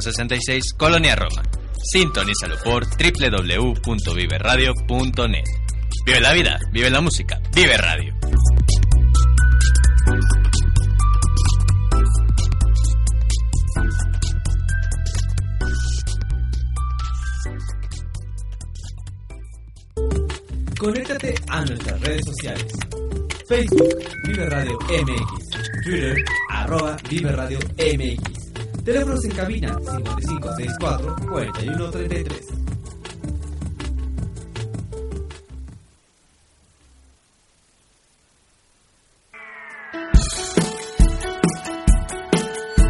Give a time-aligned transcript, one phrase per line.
[0.00, 1.42] 66, Colonia Roma.
[1.82, 5.44] Sintonízalo por www.viveradio.net.
[6.06, 8.14] Vive la vida, vive la música, vive radio.
[20.78, 22.72] Conéctate a nuestras redes sociales.
[23.46, 23.94] Facebook,
[24.24, 25.50] Vive Radio MX.
[25.84, 27.30] Twitter, arroba Vive
[27.76, 28.39] MX.
[28.84, 32.46] Teléfonos en cabina 5564 4133.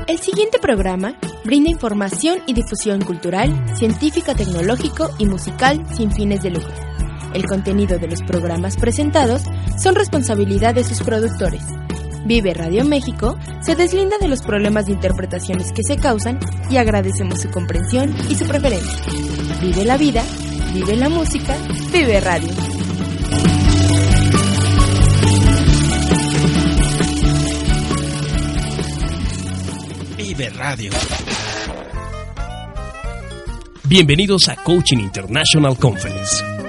[0.07, 6.51] El siguiente programa brinda información y difusión cultural, científica, tecnológico y musical sin fines de
[6.51, 6.73] lucro.
[7.35, 9.43] El contenido de los programas presentados
[9.83, 11.63] son responsabilidad de sus productores.
[12.25, 16.39] Vive Radio México se deslinda de los problemas de interpretaciones que se causan
[16.71, 18.99] y agradecemos su comprensión y su preferencia.
[19.61, 20.23] Vive la vida,
[20.75, 21.57] vive la música,
[21.93, 22.49] vive radio.
[30.17, 30.93] Vive Radio.
[33.85, 36.60] Bienvenidos a Coaching International Conference.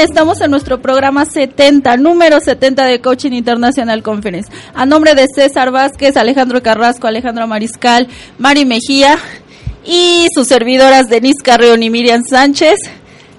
[0.00, 4.50] Estamos en nuestro programa 70, número 70 de Coaching International Conference.
[4.74, 9.18] A nombre de César Vázquez, Alejandro Carrasco, Alejandro Mariscal, Mari Mejía
[9.84, 12.76] y sus servidoras Denise Carreón y Miriam Sánchez,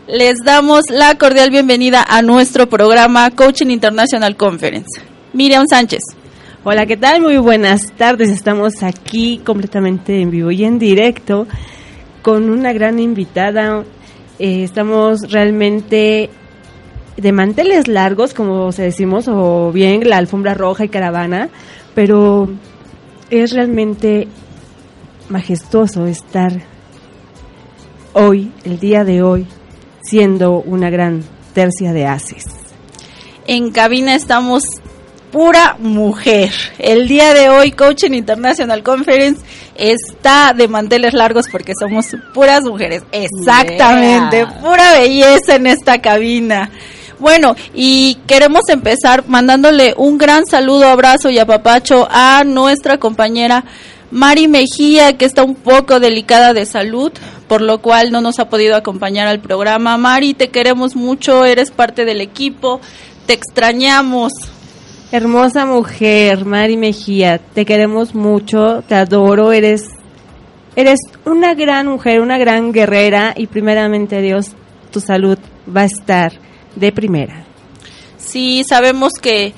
[0.07, 5.01] les damos la cordial bienvenida a nuestro programa Coaching International Conference.
[5.33, 6.01] Miriam Sánchez.
[6.63, 7.21] Hola, ¿qué tal?
[7.21, 8.29] Muy buenas tardes.
[8.29, 11.47] Estamos aquí completamente en vivo y en directo
[12.21, 13.83] con una gran invitada.
[14.37, 16.29] Eh, estamos realmente
[17.17, 21.49] de manteles largos, como se decimos, o bien la alfombra roja y caravana,
[21.93, 22.49] pero
[23.29, 24.27] es realmente
[25.29, 26.53] majestuoso estar
[28.13, 29.47] hoy, el día de hoy,
[30.01, 31.23] siendo una gran
[31.53, 32.45] tercia de haces.
[33.45, 34.63] En cabina estamos
[35.31, 36.51] pura mujer.
[36.77, 39.41] El día de hoy Coaching International Conference
[39.75, 43.03] está de manteles largos porque somos puras mujeres.
[43.11, 46.69] Exactamente, pura belleza en esta cabina.
[47.23, 53.63] Bueno, y queremos empezar mandándole un gran saludo, abrazo y apapacho a nuestra compañera
[54.11, 57.13] Mari Mejía, que está un poco delicada de salud,
[57.47, 59.95] por lo cual no nos ha podido acompañar al programa.
[59.95, 62.81] Mari, te queremos mucho, eres parte del equipo,
[63.25, 64.33] te extrañamos.
[65.13, 69.85] Hermosa mujer, Mari Mejía, te queremos mucho, te adoro, eres
[70.75, 74.57] eres una gran mujer, una gran guerrera y primeramente Dios,
[74.91, 75.37] tu salud
[75.73, 76.33] va a estar
[76.75, 77.45] de primera.
[78.17, 79.53] Sí, sabemos que,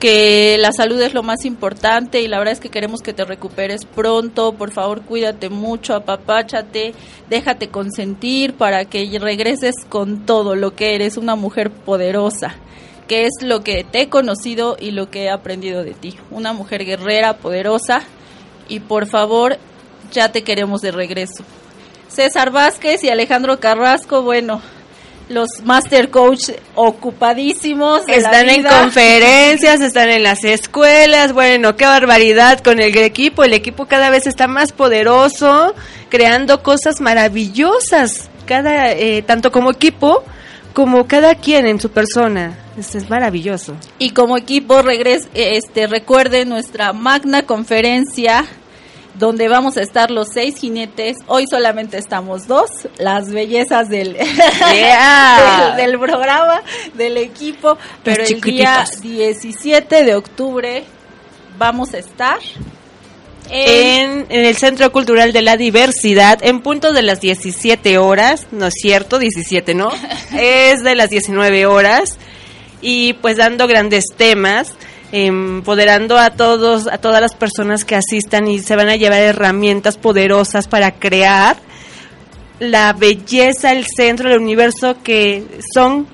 [0.00, 3.24] que la salud es lo más importante y la verdad es que queremos que te
[3.24, 4.52] recuperes pronto.
[4.52, 6.94] Por favor, cuídate mucho, apapáchate,
[7.28, 12.56] déjate consentir para que regreses con todo lo que eres, una mujer poderosa
[13.06, 16.16] que es lo que te he conocido y lo que he aprendido de ti.
[16.30, 18.02] Una mujer guerrera, poderosa
[18.68, 19.58] y por favor,
[20.12, 21.44] ya te queremos de regreso.
[22.08, 24.60] César Vázquez y Alejandro Carrasco, bueno,
[25.28, 28.02] los Master Coach ocupadísimos.
[28.08, 31.32] están en conferencias, están en las escuelas.
[31.32, 33.44] Bueno, qué barbaridad con el equipo.
[33.44, 35.74] El equipo cada vez está más poderoso,
[36.08, 38.30] creando cosas maravillosas.
[38.46, 40.22] Cada, eh, tanto como equipo
[40.72, 42.56] como cada quien en su persona.
[42.78, 43.74] Esto es maravilloso.
[43.98, 48.44] Y como equipo, regres, este, recuerden nuestra magna conferencia
[49.18, 51.18] donde vamos a estar los seis jinetes.
[51.26, 54.12] Hoy solamente estamos dos, las bellezas del,
[55.76, 56.62] del, programa,
[56.94, 60.84] del equipo, pero el día 17 de octubre
[61.58, 62.38] vamos a estar
[63.48, 68.66] en, en, el Centro Cultural de la Diversidad en punto de las 17 horas, no
[68.66, 69.90] es cierto, 17 no,
[70.38, 72.18] es de las 19 horas.
[72.82, 74.74] Y pues dando grandes temas
[75.24, 79.96] empoderando a todos, a todas las personas que asistan y se van a llevar herramientas
[79.96, 81.56] poderosas para crear
[82.58, 86.06] la belleza, el centro del universo que son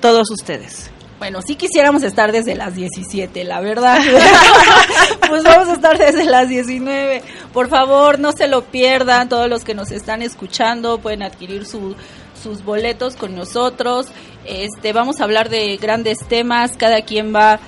[0.00, 0.90] todos ustedes.
[1.18, 3.98] Bueno, sí quisiéramos estar desde las 17, la verdad.
[5.28, 7.22] pues vamos a estar desde las 19.
[7.52, 9.28] Por favor, no se lo pierdan.
[9.28, 11.96] Todos los que nos están escuchando pueden adquirir su,
[12.40, 14.06] sus boletos con nosotros.
[14.44, 16.76] Este, vamos a hablar de grandes temas.
[16.76, 17.58] Cada quien va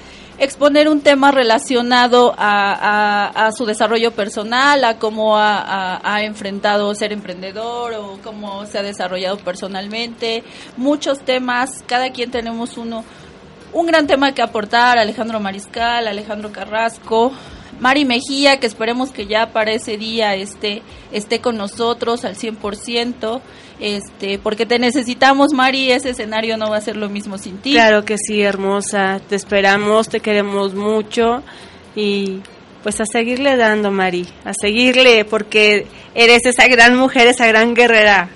[0.40, 7.92] exponer un tema relacionado a, su desarrollo personal, a cómo ha, ha, enfrentado ser emprendedor
[7.94, 10.42] o cómo se ha desarrollado personalmente.
[10.78, 13.04] Muchos temas, cada quien tenemos uno,
[13.72, 17.32] un gran tema que aportar, Alejandro Mariscal, Alejandro Carrasco,
[17.80, 20.82] Mari Mejía, que esperemos que ya para ese día esté,
[21.12, 23.40] esté con nosotros al 100%,
[23.80, 27.72] este, porque te necesitamos, Mari, ese escenario no va a ser lo mismo sin ti.
[27.72, 31.42] Claro que sí, hermosa, te esperamos, te queremos mucho
[31.96, 32.40] y
[32.82, 38.28] pues a seguirle dando, Mari, a seguirle, porque eres esa gran mujer, esa gran guerrera.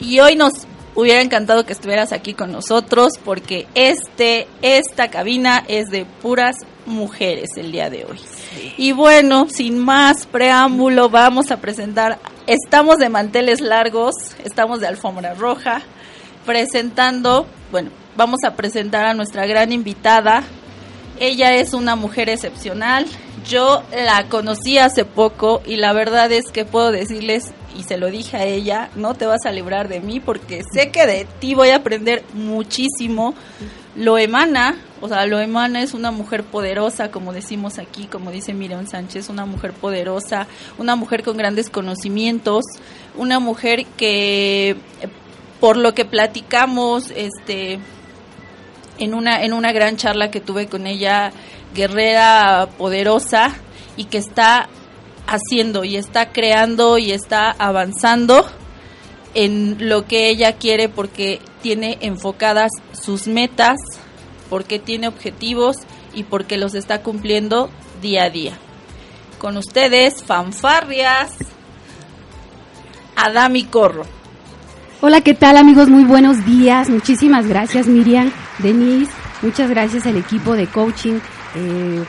[0.00, 0.52] Y hoy nos
[0.94, 7.50] hubiera encantado que estuvieras aquí con nosotros, porque este, esta cabina es de puras mujeres
[7.56, 8.18] el día de hoy.
[8.76, 14.14] Y bueno, sin más preámbulo, vamos a presentar, estamos de manteles largos,
[14.44, 15.82] estamos de alfombra roja,
[16.44, 20.42] presentando, bueno, vamos a presentar a nuestra gran invitada.
[21.20, 23.06] Ella es una mujer excepcional.
[23.48, 28.10] Yo la conocí hace poco y la verdad es que puedo decirles, y se lo
[28.10, 31.54] dije a ella, no te vas a librar de mí porque sé que de ti
[31.54, 33.34] voy a aprender muchísimo.
[33.96, 38.52] Lo emana, o sea, lo emana es una mujer poderosa, como decimos aquí, como dice
[38.52, 40.48] Miriam Sánchez, una mujer poderosa,
[40.78, 42.64] una mujer con grandes conocimientos,
[43.16, 44.76] una mujer que
[45.60, 47.78] por lo que platicamos este
[48.98, 51.32] en una en una gran charla que tuve con ella,
[51.72, 53.54] guerrera poderosa
[53.96, 54.68] y que está
[55.26, 58.44] haciendo y está creando y está avanzando
[59.34, 63.78] en lo que ella quiere porque tiene enfocadas sus metas,
[64.50, 65.78] porque tiene objetivos
[66.12, 67.70] y porque los está cumpliendo
[68.02, 68.52] día a día.
[69.38, 71.32] Con ustedes, fanfarrias,
[73.16, 74.04] Adami Corro.
[75.00, 75.88] Hola, ¿qué tal amigos?
[75.88, 76.90] Muy buenos días.
[76.90, 79.10] Muchísimas gracias Miriam, Denise.
[79.40, 81.18] Muchas gracias al equipo de coaching.
[81.54, 82.04] Eh,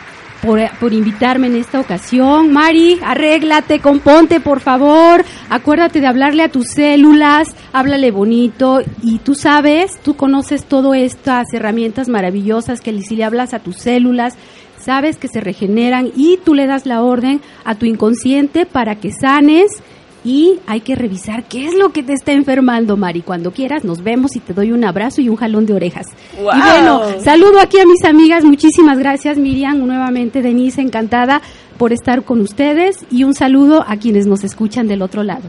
[0.45, 2.53] por, invitarme en esta ocasión.
[2.53, 5.25] Mari, arréglate, componte, por favor.
[5.49, 8.81] Acuérdate de hablarle a tus células, háblale bonito.
[9.01, 13.77] Y tú sabes, tú conoces todas estas herramientas maravillosas que si le hablas a tus
[13.77, 14.35] células,
[14.79, 19.11] sabes que se regeneran y tú le das la orden a tu inconsciente para que
[19.11, 19.81] sanes
[20.25, 23.21] y hay que revisar qué es lo que te está enfermando, Mari.
[23.21, 26.07] Cuando quieras, nos vemos y te doy un abrazo y un jalón de orejas.
[26.37, 28.43] Y bueno, saludo aquí a mis amigas.
[28.43, 29.85] Muchísimas gracias, Miriam.
[29.85, 31.41] Nuevamente, Denise, encantada
[31.77, 35.43] por estar con ustedes y un saludo a quienes nos escuchan del otro lado.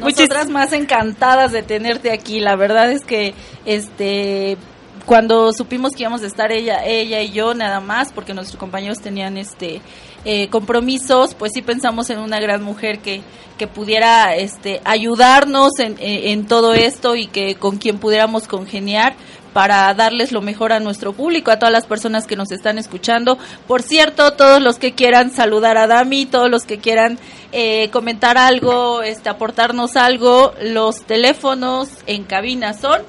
[0.00, 2.40] nosotras más encantadas de tenerte aquí.
[2.40, 3.32] La verdad es que
[3.64, 4.58] este
[5.06, 8.98] cuando supimos que íbamos a estar ella, ella y yo nada más, porque nuestros compañeros
[8.98, 9.80] tenían este
[10.28, 13.22] eh, compromisos, pues sí pensamos en una gran mujer que,
[13.58, 19.14] que pudiera este, ayudarnos en, en, todo esto y que con quien pudiéramos congeniar
[19.52, 23.38] para darles lo mejor a nuestro público, a todas las personas que nos están escuchando.
[23.68, 27.20] Por cierto, todos los que quieran saludar a Dami, todos los que quieran
[27.52, 33.02] eh, comentar algo, este, aportarnos algo, los teléfonos en cabina son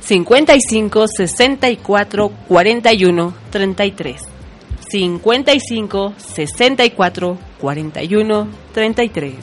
[0.00, 4.35] 55 64 41 33.
[4.88, 9.34] 55 64 41 33.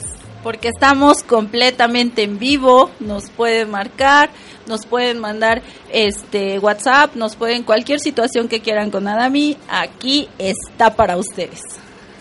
[0.42, 4.30] Porque estamos completamente en vivo, nos pueden marcar,
[4.66, 10.96] nos pueden mandar este WhatsApp, nos pueden cualquier situación que quieran con Adami, aquí está
[10.96, 11.62] para ustedes.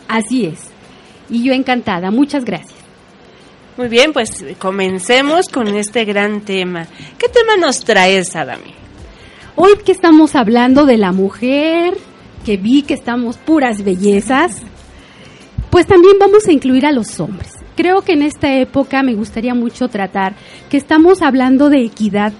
[0.07, 0.69] Así es.
[1.29, 2.83] Y yo encantada, muchas gracias.
[3.75, 4.29] Muy bien, pues
[4.59, 6.87] comencemos con este gran tema.
[7.17, 8.73] ¿Qué tema nos traes, Adami?
[9.55, 11.97] Hoy que estamos hablando de la mujer,
[12.43, 14.61] que vi que estamos puras bellezas,
[15.69, 17.53] pues también vamos a incluir a los hombres.
[17.75, 20.35] Creo que en esta época me gustaría mucho tratar
[20.69, 22.33] que estamos hablando de equidad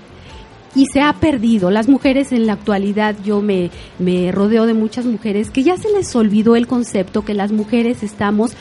[0.76, 1.72] y se ha perdido.
[1.72, 5.92] Las mujeres en la actualidad, yo me, me rodeo de muchas mujeres que ya se
[5.92, 8.54] les olvidó el concepto que las mujeres estamos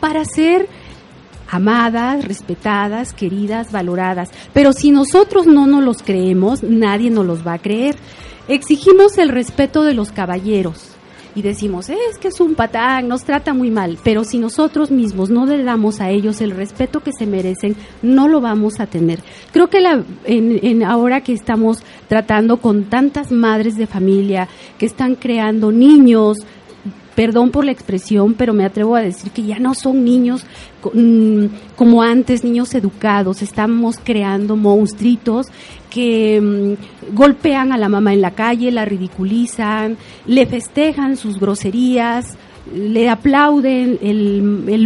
[0.00, 0.68] para ser
[1.50, 4.30] amadas, respetadas, queridas, valoradas.
[4.52, 7.96] Pero si nosotros no nos los creemos, nadie nos los va a creer.
[8.48, 10.98] Exigimos el respeto de los caballeros
[11.34, 15.28] y decimos, es que es un patán, nos trata muy mal, pero si nosotros mismos
[15.28, 19.20] no le damos a ellos el respeto que se merecen, no lo vamos a tener.
[19.52, 25.14] Creo que la, en ahora que estamos tratando con tantas madres de familia que están
[25.14, 26.38] creando niños,
[27.18, 30.46] perdón por la expresión, pero me atrevo a decir que ya no son niños
[30.94, 35.48] mm, como antes, niños educados, estamos creando monstruitos
[35.90, 42.36] que mm, golpean a la mamá en la calle, la ridiculizan, le festejan sus groserías,
[42.74, 43.98] le aplauden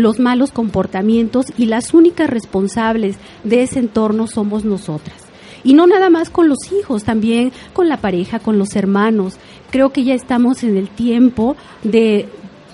[0.00, 5.16] los malos comportamientos y las únicas responsables de ese entorno somos nosotras.
[5.64, 9.36] Y no nada más con los hijos, también con la pareja, con los hermanos.
[9.70, 12.28] Creo que ya estamos en el tiempo de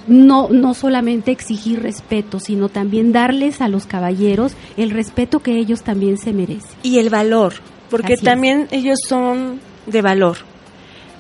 [0.09, 5.83] no, no solamente exigir respeto, sino también darles a los caballeros el respeto que ellos
[5.83, 6.71] también se merecen.
[6.83, 7.55] Y el valor,
[7.91, 8.23] porque Así es.
[8.25, 10.39] también ellos son de valor.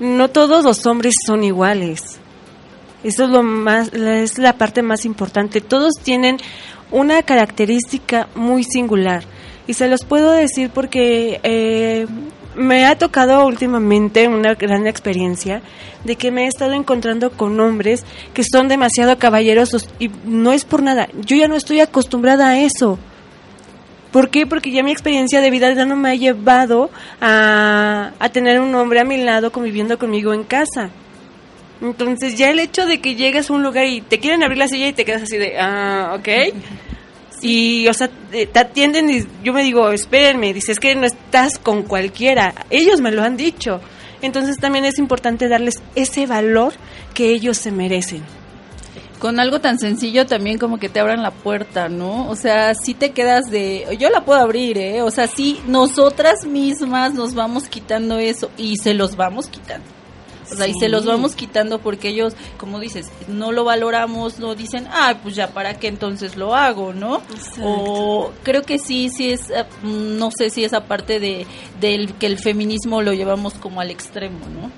[0.00, 2.18] No todos los hombres son iguales.
[3.04, 5.61] Eso es lo más, la- es la parte más importante.
[5.61, 6.38] Todos tienen
[6.90, 9.25] una característica muy singular.
[9.66, 12.07] Y se los puedo decir porque eh,
[12.59, 15.62] me ha tocado últimamente una gran experiencia
[16.05, 20.65] de que me he estado encontrando con hombres que son demasiado caballerosos y no es
[20.65, 21.09] por nada.
[21.25, 22.99] Yo ya no estoy acostumbrada a eso.
[24.12, 24.47] ¿Por qué?
[24.47, 28.75] Porque ya mi experiencia de vida ya no me ha llevado a, a tener un
[28.75, 30.91] hombre a mi lado conviviendo conmigo en casa.
[31.81, 34.67] Entonces ya el hecho de que llegas a un lugar y te quieren abrir la
[34.67, 36.29] silla y te quedas así de, ah, ok.
[37.40, 41.59] Y, o sea, te te atienden y yo me digo, espérenme, dices que no estás
[41.59, 42.54] con cualquiera.
[42.71, 43.80] Ellos me lo han dicho.
[44.23, 46.73] Entonces también es importante darles ese valor
[47.14, 48.25] que ellos se merecen.
[49.18, 52.28] con algo tan sencillo también como que te abran la puerta, ¿no?
[52.28, 55.02] O sea, si te quedas de, yo la puedo abrir, ¿eh?
[55.02, 59.98] O sea, sí, nosotras mismas nos vamos quitando eso y se los vamos quitando.
[60.50, 64.55] O sea, y se los vamos quitando porque ellos, como dices, no lo valoramos, no
[64.55, 67.23] dicen, ah, pues ya para qué entonces lo hago, ¿no?
[67.62, 71.47] O creo que sí, sí es, eh, no sé si esa parte de
[71.81, 74.71] del que el feminismo lo llevamos como al extremo, ¿no?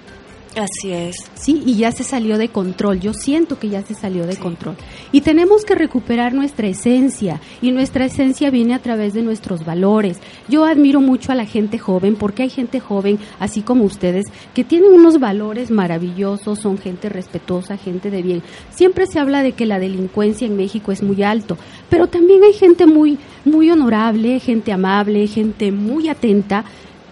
[0.57, 1.14] Así es.
[1.35, 2.99] Sí, y ya se salió de control.
[2.99, 4.76] Yo siento que ya se salió de control.
[5.12, 7.40] Y tenemos que recuperar nuestra esencia.
[7.62, 10.19] Y nuestra esencia viene a través de nuestros valores.
[10.49, 14.64] Yo admiro mucho a la gente joven, porque hay gente joven, así como ustedes, que
[14.64, 18.42] tienen unos valores maravillosos, son gente respetuosa, gente de bien.
[18.71, 22.54] Siempre se habla de que la delincuencia en México es muy alto, pero también hay
[22.54, 26.64] gente muy, muy honorable, gente amable, gente muy atenta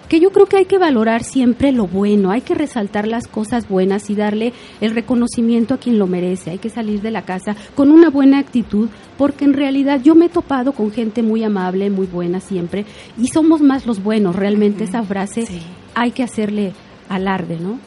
[0.08, 3.68] que yo creo que hay que valorar siempre lo bueno, hay que resaltar las cosas
[3.68, 7.56] buenas y darle el reconocimiento a quien lo merece, hay que salir de la casa
[7.74, 11.90] con una buena actitud, porque en realidad yo me he topado con gente muy amable,
[11.90, 12.84] muy buena siempre,
[13.18, 15.60] y somos más los buenos, realmente esa frase Sí.
[15.94, 16.72] hay que hacerle
[17.08, 17.78] alarde, ¿no?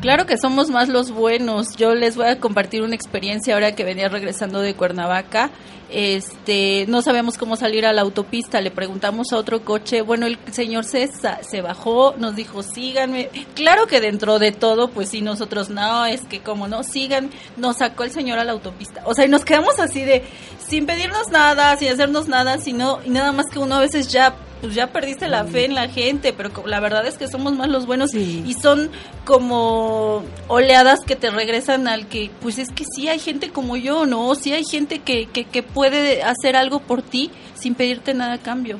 [0.00, 1.74] Claro que somos más los buenos.
[1.76, 5.50] Yo les voy a compartir una experiencia ahora que venía regresando de Cuernavaca.
[5.88, 8.60] Este, no sabíamos cómo salir a la autopista.
[8.60, 10.02] Le preguntamos a otro coche.
[10.02, 13.30] Bueno, el señor se, se bajó, nos dijo, síganme.
[13.54, 17.30] Claro que dentro de todo, pues sí, nosotros, no, es que como no, sigan.
[17.56, 19.02] Nos sacó el señor a la autopista.
[19.06, 20.24] O sea, y nos quedamos así de,
[20.68, 24.36] sin pedirnos nada, sin hacernos nada, sino, y nada más que uno a veces ya
[24.60, 27.68] pues ya perdiste la fe en la gente, pero la verdad es que somos más
[27.68, 28.42] los buenos Sí.
[28.46, 28.90] y son
[29.26, 34.06] como oleadas que te regresan al que, pues es que sí hay gente como yo,
[34.06, 34.34] ¿no?
[34.34, 38.38] Sí hay gente que, que, que puede hacer algo por ti sin pedirte nada a
[38.38, 38.78] cambio.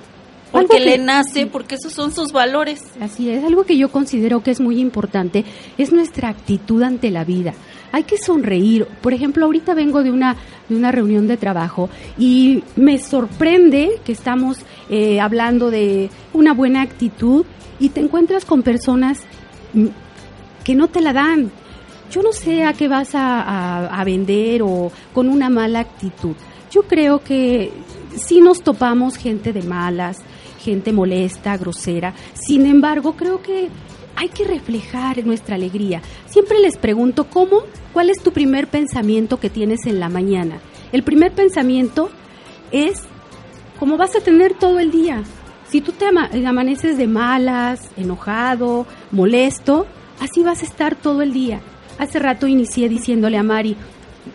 [0.50, 2.82] Porque le nace, porque esos son sus valores.
[3.00, 5.44] Así es, algo que yo considero que es muy importante
[5.76, 7.52] es nuestra actitud ante la vida.
[7.92, 8.86] Hay que sonreír.
[9.00, 10.36] Por ejemplo, ahorita vengo de una,
[10.68, 11.88] de una reunión de trabajo
[12.18, 14.58] y me sorprende que estamos
[14.90, 17.44] eh, hablando de una buena actitud
[17.78, 19.22] y te encuentras con personas
[20.64, 21.50] que no te la dan.
[22.10, 26.34] Yo no sé a qué vas a, a- a vender o con una mala actitud.
[26.70, 27.72] Yo creo que
[28.16, 30.18] sí nos topamos gente de malas,
[30.60, 32.14] gente molesta, grosera.
[32.34, 33.68] Sin embargo, creo que
[34.16, 36.02] hay que reflejar nuestra alegría.
[36.26, 37.60] Siempre les pregunto, ¿cómo?
[37.92, 40.58] ¿Cuál es tu primer pensamiento que tienes en la mañana?
[40.92, 42.10] El primer pensamiento
[42.72, 43.02] es
[43.78, 45.22] como vas a tener todo el día.
[45.68, 49.86] Si tú te ama- amaneces de malas, enojado, molesto,
[50.20, 51.60] así vas a estar todo el día.
[51.98, 53.76] Hace rato inicié diciéndole a Mari,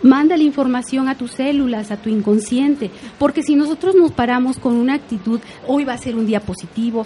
[0.03, 4.75] manda la información a tus células, a tu inconsciente, porque si nosotros nos paramos con
[4.75, 7.05] una actitud, hoy va a ser un día positivo,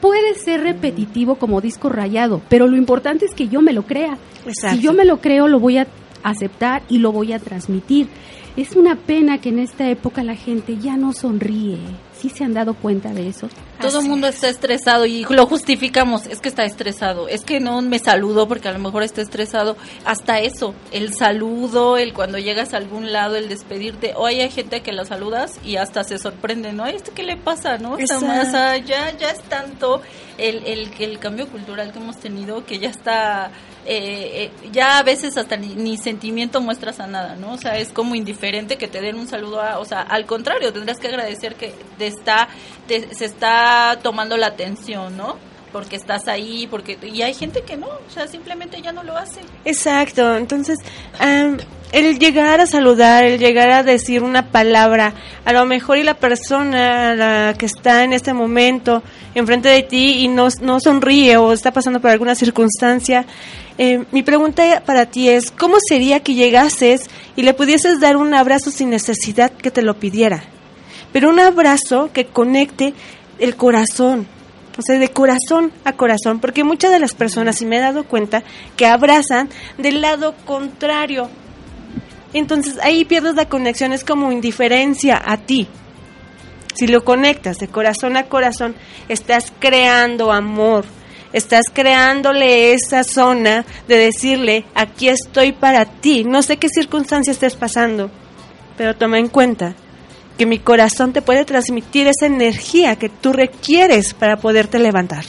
[0.00, 4.18] puede ser repetitivo como disco rayado, pero lo importante es que yo me lo crea.
[4.46, 4.76] Exacto.
[4.76, 5.86] Si yo me lo creo, lo voy a
[6.22, 8.08] aceptar y lo voy a transmitir.
[8.56, 11.78] Es una pena que en esta época la gente ya no sonríe.
[12.12, 13.48] ¿Sí se han dado cuenta de eso?
[13.80, 17.80] Todo el mundo está estresado y lo justificamos, es que está estresado, es que no
[17.80, 19.76] me saludó porque a lo mejor está estresado.
[20.04, 24.12] Hasta eso, el saludo, el cuando llegas a algún lado, el despedirte.
[24.16, 26.84] O hay gente que lo saludas y hasta se sorprende, ¿no?
[26.84, 27.96] Ay, ¿Esto qué le pasa, no?
[27.96, 30.02] Más, ah, ya, ya es tanto
[30.36, 33.50] el, el, el cambio cultural que hemos tenido que ya está,
[33.86, 37.52] eh, eh, ya a veces hasta ni, ni sentimiento muestras a nada, ¿no?
[37.52, 40.72] O sea, es como indiferente que te den un saludo, a, o sea, al contrario,
[40.72, 42.48] tendrás que agradecer que te está,
[42.86, 45.36] te- se está tomando la atención, ¿no?
[45.72, 49.16] Porque estás ahí, porque y hay gente que no, o sea, simplemente ya no lo
[49.16, 49.40] hace.
[49.64, 50.78] Exacto, entonces
[51.92, 56.14] el llegar a saludar, el llegar a decir una palabra, a lo mejor y la
[56.14, 59.02] persona la que está en este momento
[59.34, 63.26] enfrente de ti y no, no sonríe o está pasando por alguna circunstancia,
[63.78, 68.34] eh, mi pregunta para ti es, ¿cómo sería que llegases y le pudieses dar un
[68.34, 70.44] abrazo sin necesidad que te lo pidiera?
[71.12, 72.94] Pero un abrazo que conecte
[73.38, 74.26] el corazón,
[74.78, 78.04] o sea, de corazón a corazón, porque muchas de las personas, y me he dado
[78.04, 78.42] cuenta,
[78.76, 79.48] que abrazan
[79.78, 81.28] del lado contrario,
[82.32, 85.68] entonces ahí pierdes la conexión, es como indiferencia a ti.
[86.74, 88.76] Si lo conectas de corazón a corazón,
[89.08, 90.84] estás creando amor,
[91.32, 97.56] estás creándole esa zona de decirle, aquí estoy para ti, no sé qué circunstancia estés
[97.56, 98.10] pasando,
[98.76, 99.74] pero toma en cuenta
[100.40, 105.26] que mi corazón te puede transmitir esa energía que tú requieres para poderte levantar.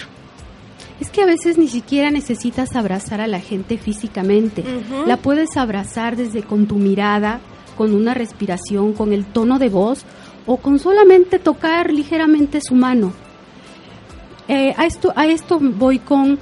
[1.01, 4.63] Es que a veces ni siquiera necesitas abrazar a la gente físicamente.
[5.06, 7.41] La puedes abrazar desde con tu mirada,
[7.75, 10.06] con una respiración, con el tono de voz
[10.46, 13.12] o con solamente tocar ligeramente su mano.
[14.48, 16.39] Eh, a, esto, a esto voy con,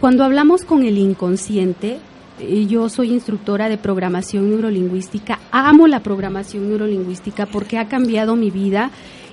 [0.00, 2.00] cuando hablamos con el inconsciente,
[2.38, 8.90] yo soy instructora de programación neurolingüística, amo la programación neurolingüística porque ha cambiado mi vida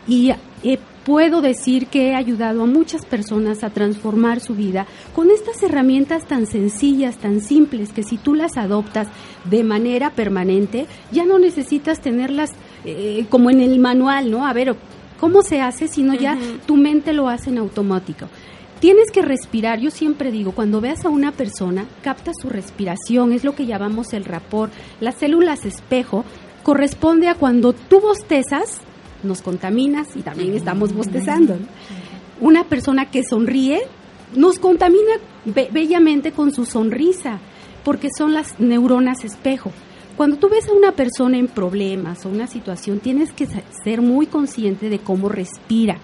[0.07, 0.31] y
[0.63, 5.61] he puedo decir que he ayudado a muchas personas a transformar su vida con estas
[5.61, 9.07] herramientas tan sencillas, tan simples, que si tú las adoptas
[9.45, 12.51] de manera permanente, ya no necesitas tenerlas
[12.83, 14.47] eh, como en el manual, ¿no?
[14.47, 14.75] A ver,
[15.19, 15.87] ¿cómo se hace?
[15.87, 18.27] Sino ya tu mente lo hace en automático.
[18.85, 23.43] Tienes que respirar, yo siempre digo, cuando veas a una persona, capta su respiración, es
[23.43, 24.69] lo que llamamos el rapor.
[24.99, 26.23] Las células espejo
[26.61, 28.81] corresponde a cuando tú bostezas,
[29.23, 31.57] nos contaminas y también estamos bostezando.
[32.39, 33.81] Una persona que sonríe
[34.35, 35.13] nos contamina
[35.45, 37.39] bellamente con su sonrisa,
[37.83, 39.71] porque son las neuronas espejo.
[40.15, 43.47] Cuando tú ves a una persona en problemas o una situación, tienes que
[43.83, 45.97] ser muy consciente de cómo respira.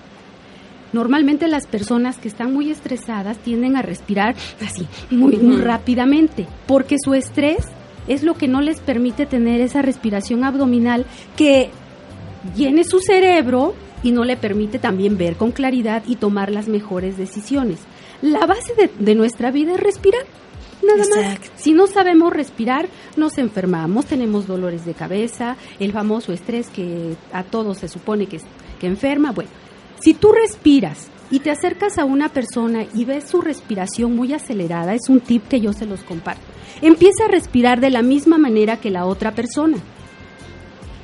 [0.93, 6.97] Normalmente las personas que están muy estresadas tienden a respirar así, muy, muy rápidamente, porque
[7.03, 7.67] su estrés
[8.07, 11.05] es lo que no les permite tener esa respiración abdominal
[11.35, 11.69] que
[12.55, 17.17] llene su cerebro y no le permite también ver con claridad y tomar las mejores
[17.17, 17.79] decisiones.
[18.21, 20.23] La base de, nuestra vida es respirar.
[20.83, 21.39] Nada más.
[21.55, 27.43] Si no sabemos respirar, nos enfermamos, tenemos dolores de cabeza, el famoso estrés que a
[27.43, 28.41] todos se supone que,
[28.79, 29.31] que enferma.
[29.31, 29.51] Bueno,
[30.01, 34.95] si tú respiras y te acercas a una persona y ves su respiración muy acelerada,
[34.95, 36.41] es un tip que yo se los comparto.
[36.81, 39.77] Empieza a respirar de la misma manera que la otra persona.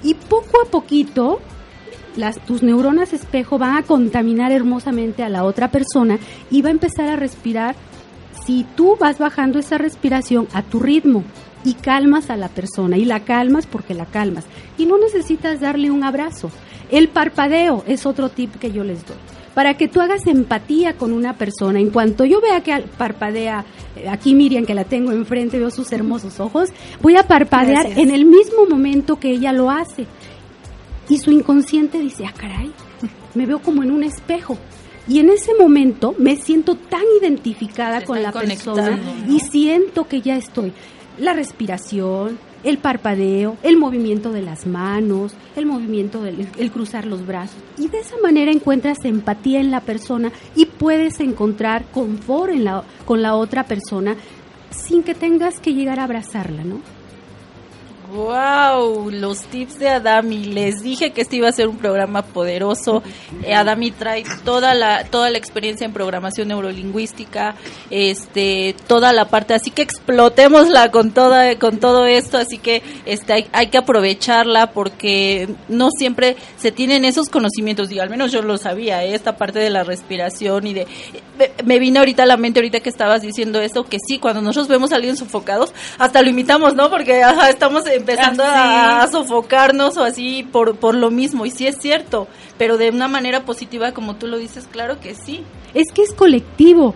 [0.04, 1.40] Y poco a poquito,
[2.16, 6.18] las, tus neuronas espejo van a contaminar hermosamente a la otra persona
[6.50, 7.76] y va a empezar a respirar
[8.46, 11.24] si tú vas bajando esa respiración a tu ritmo
[11.64, 14.46] y calmas a la persona y la calmas porque la calmas
[14.78, 16.50] y no necesitas darle un abrazo.
[16.92, 19.18] El parpadeo es otro tip que yo les doy
[19.58, 21.80] para que tú hagas empatía con una persona.
[21.80, 25.92] En cuanto yo vea que parpadea, eh, aquí Miriam que la tengo enfrente, veo sus
[25.92, 26.70] hermosos ojos,
[27.02, 30.06] voy a parpadear en el mismo momento que ella lo hace.
[31.10, 32.72] Y su inconsciente dice, ah, caray,
[33.34, 34.60] me veo como en un espejo.
[35.08, 40.36] Y en ese momento me siento tan identificada con la persona y siento que ya
[40.36, 40.72] estoy.
[41.18, 47.26] La respiración, el parpadeo, el movimiento de las manos, el movimiento del el cruzar los
[47.26, 47.58] brazos.
[47.78, 52.84] Y de esa manera encuentras empatía en la persona y puedes encontrar confort en la,
[53.06, 54.16] con la otra persona
[54.70, 56.80] sin que tengas que llegar a abrazarla, ¿no?
[58.10, 60.46] Wow, los tips de Adami.
[60.46, 63.04] Les dije que este iba a ser un programa poderoso.
[63.44, 67.56] Eh, Adami trae toda la toda la experiencia en programación neurolingüística,
[67.90, 73.50] este, toda la parte, así que explotémosla con toda con todo esto, así que este
[73.52, 78.58] hay, que aprovecharla porque no siempre se tienen esos conocimientos, y al menos yo lo
[78.58, 80.88] sabía, eh, esta parte de la respiración y de
[81.66, 84.70] me, vino ahorita a la mente ahorita que estabas diciendo esto que sí, cuando nosotros
[84.70, 86.90] vemos a alguien sofocados, hasta lo imitamos, ¿no?
[86.90, 91.46] Porque estamos empezando ah, a, sofocarnos o así por, por lo mismo.
[91.46, 95.16] Y sí es cierto, pero de una manera positiva, como tú lo dices, claro que
[95.16, 95.44] sí.
[95.74, 96.96] Es que es colectivo.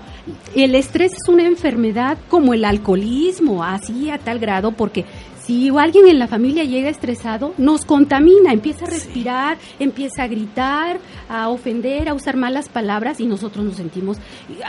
[0.55, 5.05] El estrés es una enfermedad como el alcoholismo, así a tal grado, porque
[5.45, 10.99] si alguien en la familia llega estresado, nos contamina, empieza a respirar, empieza a gritar,
[11.27, 14.17] a ofender, a usar malas palabras y nosotros nos sentimos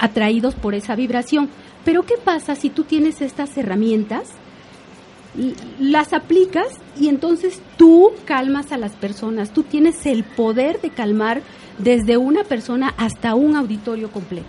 [0.00, 1.50] atraídos por esa vibración.
[1.84, 4.30] Pero ¿qué pasa si tú tienes estas herramientas?
[5.78, 6.66] Las aplicas
[6.98, 11.42] y entonces tú calmas a las personas, tú tienes el poder de calmar
[11.78, 14.46] desde una persona hasta un auditorio completo.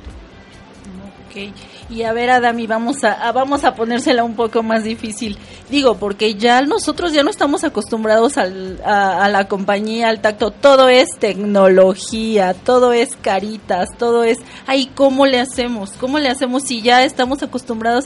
[1.30, 1.54] Ok,
[1.90, 5.38] y a ver Adami, vamos a, vamos a ponérsela un poco más difícil.
[5.70, 10.52] Digo, porque ya nosotros ya no estamos acostumbrados al, a, la compañía, al tacto.
[10.52, 14.38] Todo es tecnología, todo es caritas, todo es...
[14.68, 15.92] Ay, ¿cómo le hacemos?
[16.00, 18.06] ¿Cómo le hacemos si ya estamos acostumbrados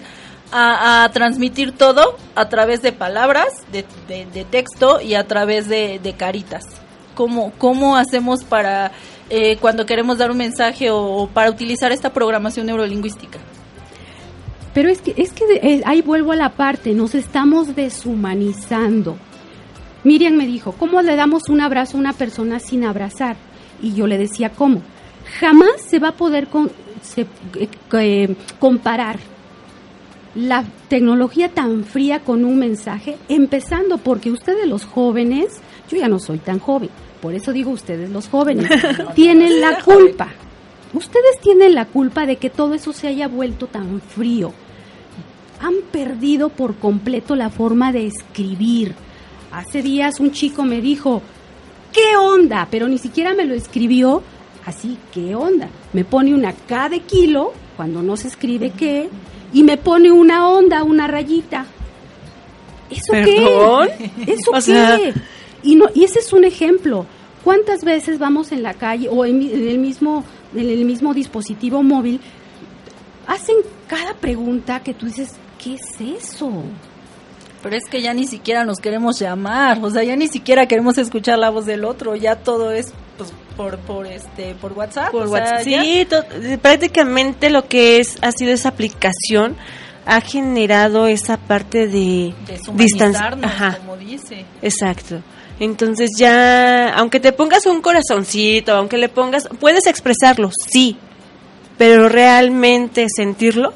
[0.52, 6.64] a transmitir todo a través de palabras, de, texto y a través de, caritas?
[7.16, 8.92] ¿Cómo, ¿Cómo hacemos para
[9.30, 13.40] eh, cuando queremos dar un mensaje o, para utilizar esta programación neurolingüística.
[14.74, 19.18] Pero es que, es que eh, ahí vuelvo a la parte, nos estamos deshumanizando.
[20.04, 23.36] Miriam me dijo, ¿cómo le damos un abrazo a una persona sin abrazar?
[23.82, 24.82] Y yo le decía, ¿cómo?
[25.40, 27.26] Jamás se va a poder con, se,
[27.94, 29.18] eh, comparar
[30.38, 36.20] la tecnología tan fría con un mensaje, empezando porque ustedes los jóvenes, yo ya no
[36.20, 36.90] soy tan joven,
[37.22, 38.70] por eso digo ustedes los jóvenes,
[39.16, 40.30] tienen la culpa.
[40.94, 44.54] Ustedes tienen la culpa de que todo eso se haya vuelto tan frío.
[45.60, 48.94] Han perdido por completo la forma de escribir.
[49.52, 51.24] Hace días un chico me dijo,
[51.92, 52.68] ¿qué onda?
[52.70, 54.22] Pero ni siquiera me lo escribió
[54.68, 55.68] así, ¿qué onda?
[55.94, 59.10] Me pone una K de kilo, cuando no se escribe qué,
[59.54, 61.66] y me pone una onda, una rayita.
[62.90, 63.90] ¿Eso ¿Perdón?
[63.98, 64.34] qué?
[64.34, 64.62] ¿Eso o qué?
[64.62, 65.00] Sea...
[65.64, 67.06] Y, no, y ese es un ejemplo.
[67.44, 70.24] ¿Cuántas veces vamos en la calle o en, en, el mismo
[70.56, 72.20] en el mismo dispositivo móvil
[73.28, 73.58] hacen
[73.88, 76.52] cada pregunta que tú dices, ¿qué es eso?
[77.62, 80.98] Pero es que ya ni siquiera nos queremos llamar, o sea, ya ni siquiera queremos
[80.98, 82.94] escuchar la voz del otro, ya todo es
[83.58, 85.12] por por este por WhatsApp.
[85.12, 85.64] Por WhatsApp.
[85.64, 86.08] Sea, sí,
[86.62, 89.58] prácticamente lo que es ha sido esa aplicación
[90.06, 93.38] ha generado esa parte de, de distancia,
[93.78, 94.46] como dice.
[94.62, 95.22] Exacto.
[95.60, 100.98] Entonces ya, aunque te pongas un corazoncito, aunque le pongas, puedes expresarlo, sí,
[101.78, 103.74] pero realmente sentirlo.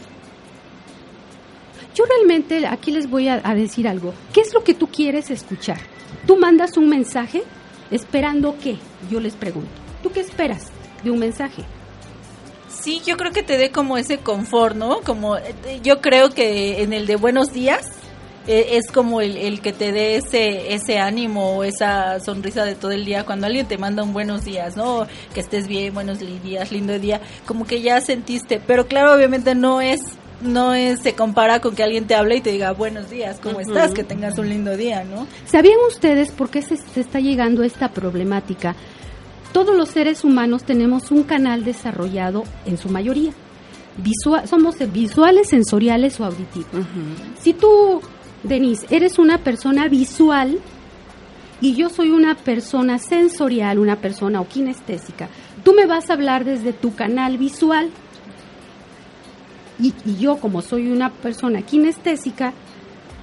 [1.94, 4.13] Yo realmente aquí les voy a, a, decir algo.
[4.32, 5.80] ¿Qué es lo que tú quieres escuchar?
[6.26, 7.44] Tú mandas un mensaje
[7.91, 8.77] esperando qué?
[9.10, 9.69] Yo les pregunto.
[10.01, 10.67] ¿Tú qué esperas
[11.04, 11.63] de un mensaje?
[12.69, 15.01] Sí, yo creo que te dé como ese confort, ¿no?
[15.01, 15.36] Como
[15.84, 17.86] yo creo que en el de buenos días
[18.47, 22.91] es como el, el, que te dé ese ese ánimo o esa sonrisa de todo
[22.91, 25.06] el día cuando alguien te manda un buenos días, ¿no?
[25.34, 29.80] Que estés bien, buenos días, lindo día, como que ya sentiste, pero claro, obviamente no
[29.80, 30.01] es
[30.41, 33.58] no es se compara con que alguien te hable y te diga buenos días, ¿cómo
[33.58, 33.67] uh -huh.
[33.67, 33.93] estás?
[33.93, 35.27] Que tengas un lindo día, ¿no?
[35.45, 38.75] ¿Sabían ustedes por qué se, se está llegando esta problemática?
[39.51, 43.34] Todos los seres humanos tenemos un canal desarrollado en su mayoría.
[43.97, 46.73] Visual, somos visuales, sensoriales o auditivos.
[46.73, 47.41] Uh -huh.
[47.41, 48.01] Si tú
[48.43, 50.60] Denise, eres una persona visual
[51.60, 55.30] y yo soy una persona sensorial, una persona o kinestésica.
[55.63, 57.91] Tú me vas a hablar desde tu canal visual
[59.82, 62.54] y, y, yo como soy una persona kinestésica,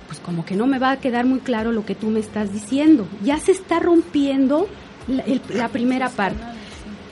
[0.06, 2.52] pues como que no me va a quedar muy claro lo que tú me estás
[2.52, 3.06] diciendo.
[3.22, 4.66] Ya se está rompiendo
[5.06, 6.42] la, el, la primera parte.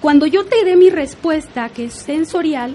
[0.01, 2.75] Cuando yo te dé mi respuesta, que es sensorial,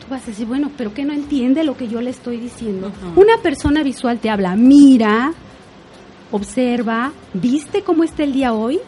[0.00, 2.88] tú vas a decir, bueno, pero que no entiende lo que yo le estoy diciendo.
[2.88, 3.22] Uh -huh.
[3.22, 5.32] Una persona visual te habla, mira,
[6.30, 8.80] observa, ¿viste cómo está el día hoy?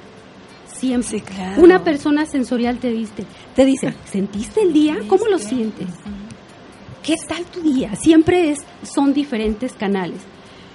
[0.66, 1.08] Siempre.
[1.08, 1.62] Sí, claro.
[1.62, 4.96] Una persona sensorial te dice, te dice, ¿sentiste el día?
[5.08, 5.88] ¿Cómo lo sientes?
[7.06, 7.94] ¿Qué tal tu día?
[7.94, 10.18] Siempre es, son diferentes canales.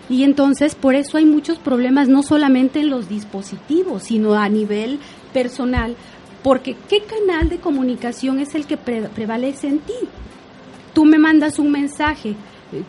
[0.10, 5.00] Y entonces por eso hay muchos problemas, no solamente en los dispositivos, sino a nivel
[5.34, 5.98] personal,
[6.42, 9.94] porque ¿qué canal de comunicación es el que pre prevalece en ti?
[10.94, 12.84] Tú me mandas un mensaje eh,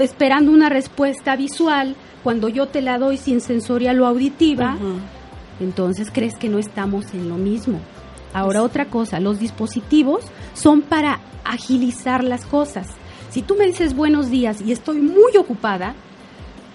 [0.00, 5.64] esperando una respuesta visual, cuando yo te la doy sin sensorial o auditiva, uh -huh.
[5.64, 7.78] entonces crees que no estamos en lo mismo.
[8.32, 12.86] Ahora otra cosa, los dispositivos son para agilizar las cosas.
[13.30, 15.94] Si tú me dices buenos días y estoy muy ocupada,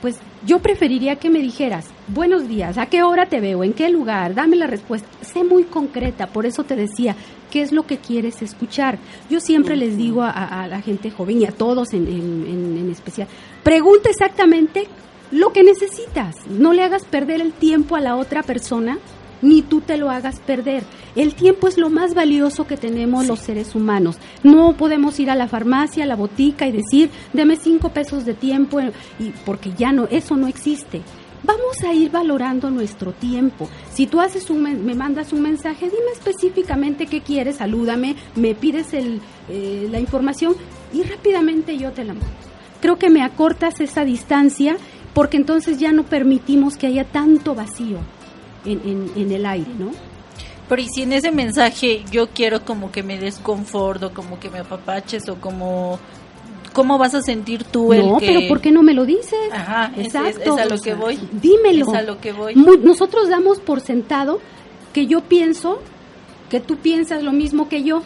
[0.01, 3.63] pues yo preferiría que me dijeras, buenos días, ¿a qué hora te veo?
[3.63, 4.35] ¿En qué lugar?
[4.35, 5.07] Dame la respuesta.
[5.21, 7.15] Sé muy concreta, por eso te decía,
[7.49, 8.99] ¿qué es lo que quieres escuchar?
[9.29, 12.91] Yo siempre les digo a, a, la gente joven y a todos en, en, en
[12.91, 13.27] especial,
[13.63, 14.87] pregunta exactamente
[15.31, 16.35] lo que necesitas.
[16.47, 18.99] No le hagas perder el tiempo a la otra persona
[19.45, 20.83] ni tú te lo hagas perder.
[21.15, 23.27] El tiempo es lo más valioso que tenemos sí.
[23.29, 24.17] los seres humanos.
[24.43, 28.33] No podemos ir a la farmacia, a la botica y decir, deme cinco pesos de
[28.33, 28.81] tiempo,
[29.19, 31.01] y porque ya no, eso no existe.
[31.43, 33.69] Vamos a ir valorando nuestro tiempo.
[33.93, 38.93] Si tú haces un, me mandas un mensaje, dime específicamente qué quieres, salúdame, me pides
[38.95, 40.55] el, eh, la información
[40.91, 42.27] y rápidamente yo te la mando.
[42.81, 44.77] Creo que me acortas esa distancia
[45.13, 47.99] porque entonces ya no permitimos que haya tanto vacío
[48.65, 49.91] en, en, en el aire, ¿no?
[50.67, 54.59] Pero y si en ese mensaje yo quiero como que me desconforto, como que me
[54.59, 55.99] apapaches o como
[56.73, 59.33] ¿cómo vas a sentir tú el No, que pero ¿por qué no me lo dices?
[59.51, 60.55] Ajá, es- es- Exacto.
[60.57, 61.17] es a lo que voy.
[61.31, 61.85] Dímelo.
[61.87, 62.53] Es a lo que voy.
[62.55, 64.39] Nosotros damos por sentado
[64.91, 65.79] que yo pienso
[66.49, 68.01] que tú piensas lo mismo que yo.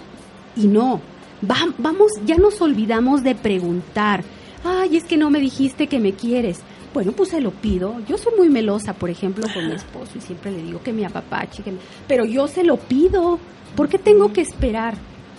[0.56, 1.02] Y no.
[1.50, 4.24] Va- vamos, ya nos olvidamos de preguntar.
[4.64, 6.60] Ay, es que no me dijiste que me quieres.
[6.94, 7.98] Bueno, pues se lo pido.
[8.08, 11.06] Yo soy muy melosa, por ejemplo, con mi esposo y siempre le digo que me
[11.06, 11.62] apapache.
[11.64, 11.74] que
[12.08, 13.40] Pero yo se lo pido.
[13.76, 14.96] ¿Por qué tengo que esperar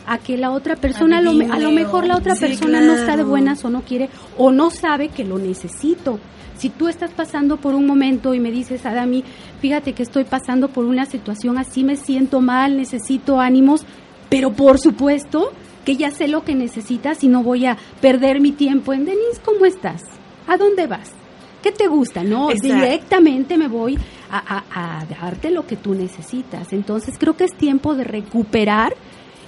[0.07, 2.95] a que la otra persona, a lo, a lo mejor la otra sí, persona no
[2.95, 4.09] está de buenas o no quiere
[4.39, 6.21] o no sabe que lo necesito?
[6.57, 9.25] Si tú estás pasando por un momento y me dices, Adami,
[9.61, 13.85] fíjate que estoy pasando por una situación así, me siento mal, necesito ánimos,
[14.29, 15.53] pero por supuesto
[15.85, 19.41] que ya sé lo que necesitas y no voy a perder mi tiempo en Denise,
[19.45, 20.03] ¿cómo estás?
[20.47, 21.20] ¿A dónde vas?
[21.63, 22.23] ¿Qué te gusta?
[22.25, 22.75] No, Exacto.
[22.75, 23.99] directamente me voy
[24.31, 24.39] a,
[24.73, 26.73] a- a darte lo que tú necesitas.
[26.73, 28.95] Entonces creo que es tiempo de recuperar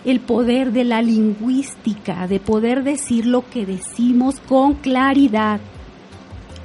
[0.05, 5.61] el poder de la lingüística, de poder decir lo que decimos con claridad.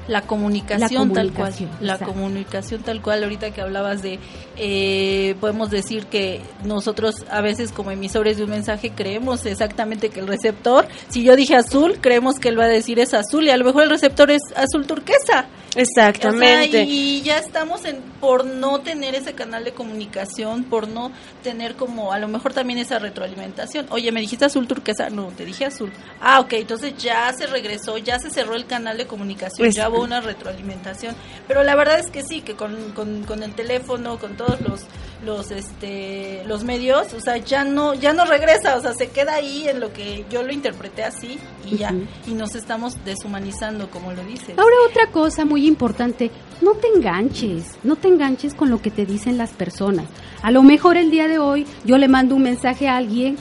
[0.08, 1.54] La comunicación, La tal cual.
[1.82, 3.24] La comunicación tal cual.
[3.24, 4.20] Ahorita que hablabas de,
[4.58, 10.20] eh, podemos decir que nosotros a veces como emisores de un mensaje creemos exactamente que
[10.20, 13.50] el receptor, si yo dije azul, creemos que él va a decir es azul y
[13.50, 15.48] a lo mejor el receptor es azul turquesa.
[15.76, 16.68] Exactamente.
[16.68, 21.12] O sea, y ya estamos en por no tener ese canal de comunicación, por no
[21.44, 23.86] tener como a lo mejor también esa retroalimentación.
[23.90, 25.92] Oye, me dijiste azul turquesa, no, te dije azul.
[26.20, 30.06] Ah, ok, entonces ya se regresó, ya se cerró el canal de comunicación, ya hubo
[30.06, 31.16] una retroalimentación.
[31.48, 34.86] Pero la verdad es que sí, que con, con, con el teléfono, con todos los
[35.26, 39.36] los este los medios, o sea, ya no ya no regresa, o sea, se queda
[39.36, 41.94] ahí en lo que yo lo interpreté así y ya
[42.28, 44.58] y nos estamos deshumanizando, como lo dices.
[44.58, 46.32] Ahora otra cosa muy importante,
[46.62, 50.06] no te enganches, no te enganches con lo que te dicen las personas.
[50.44, 53.38] A lo mejor el día de hoy yo le mando un mensaje a alguien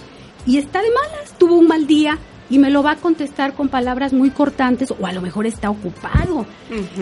[0.47, 3.69] y está de malas, tuvo un mal día y me lo va a contestar con
[3.69, 6.41] palabras muy cortantes o a lo mejor está ocupado.
[6.41, 6.47] Ujú,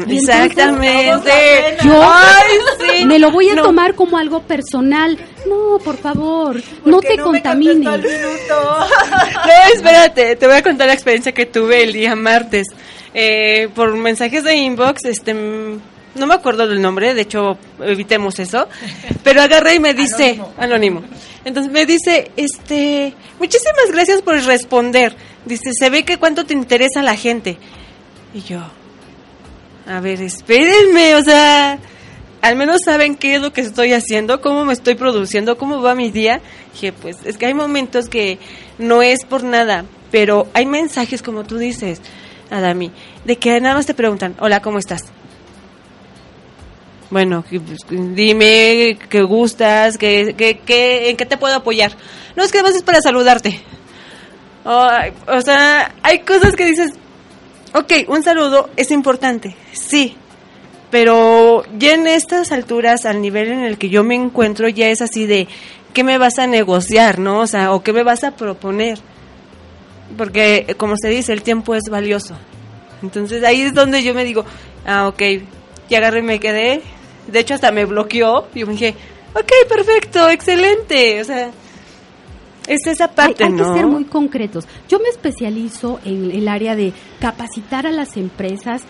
[0.06, 1.30] Y entonces, Exactamente.
[1.84, 3.04] Yo Ay, sí.
[3.06, 3.62] me lo voy a No.
[3.62, 5.18] tomar como algo personal.
[5.48, 8.00] No, por favor, no ¿Por qué te me contamines.
[8.48, 12.66] No, espérate, te voy a contar la experiencia que tuve el día martes.
[13.12, 15.80] Eh, por mensajes de inbox, este, mm,
[16.16, 18.68] no me acuerdo del nombre, de hecho, evitemos eso,
[19.22, 21.02] pero agarré y me dice, anónimo.
[21.44, 25.14] Entonces me dice, este, muchísimas gracias por responder.
[25.44, 27.58] Dice, se ve que cuánto te interesa la gente.
[28.34, 28.60] Y yo,
[29.86, 31.78] a ver, espérenme, o sea,
[32.40, 35.94] al menos saben qué es lo que estoy haciendo, cómo me estoy produciendo, cómo va
[35.94, 36.40] mi día.
[36.72, 38.38] Dije, pues es que hay momentos que
[38.78, 42.00] no es por nada, pero hay mensajes como tú dices,
[42.50, 42.90] Adami,
[43.24, 45.02] de que nada más te preguntan, hola, ¿cómo estás?
[47.10, 51.92] Bueno, pues, dime qué gustas, qué, qué, qué- en qué te puedo apoyar.
[52.34, 53.60] No, es que además es para saludarte.
[54.64, 56.92] Ay, o sea, hay cosas que dices,
[57.74, 60.16] ok, un saludo es importante, sí,
[60.90, 65.02] pero ya en estas alturas, al nivel en el que yo me encuentro, ya es
[65.02, 65.48] así de,
[65.92, 67.40] ¿qué me vas a negociar, no?
[67.40, 68.98] O sea, o qué me vas a proponer.
[70.16, 72.36] Porque, como se dice, el tiempo es valioso.
[73.02, 74.44] Entonces ahí es donde yo me digo,
[74.86, 75.22] ah, ok,
[75.88, 76.82] ya agarré y me quedé.
[77.26, 78.46] De hecho, hasta me bloqueó.
[78.54, 78.94] Y yo me dije,
[79.34, 81.20] ok, perfecto, excelente.
[81.20, 81.50] O sea,
[82.66, 83.72] es esa Hay, parte, hay ¿no?
[83.72, 84.66] que ser muy concretos.
[84.88, 88.82] Yo me especializo en el área de capacitar a las empresas,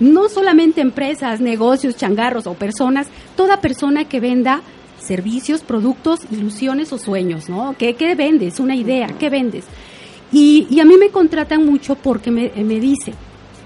[0.00, 4.60] no solamente empresas, negocios, changarros o personas, toda persona que venda
[4.98, 7.74] servicios, productos, ilusiones o sueños, ¿no?
[7.78, 8.60] ¿Qué, qué vendes?
[8.60, 9.64] Una idea, ¿qué vendes?
[10.32, 13.14] Y, y a mí me contratan mucho porque me, me dice,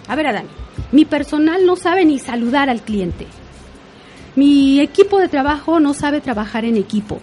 [0.07, 0.47] a ver Adán,
[0.93, 3.27] mi personal no sabe ni saludar al cliente.
[4.37, 7.21] Mi equipo de trabajo no sabe trabajar en equipo.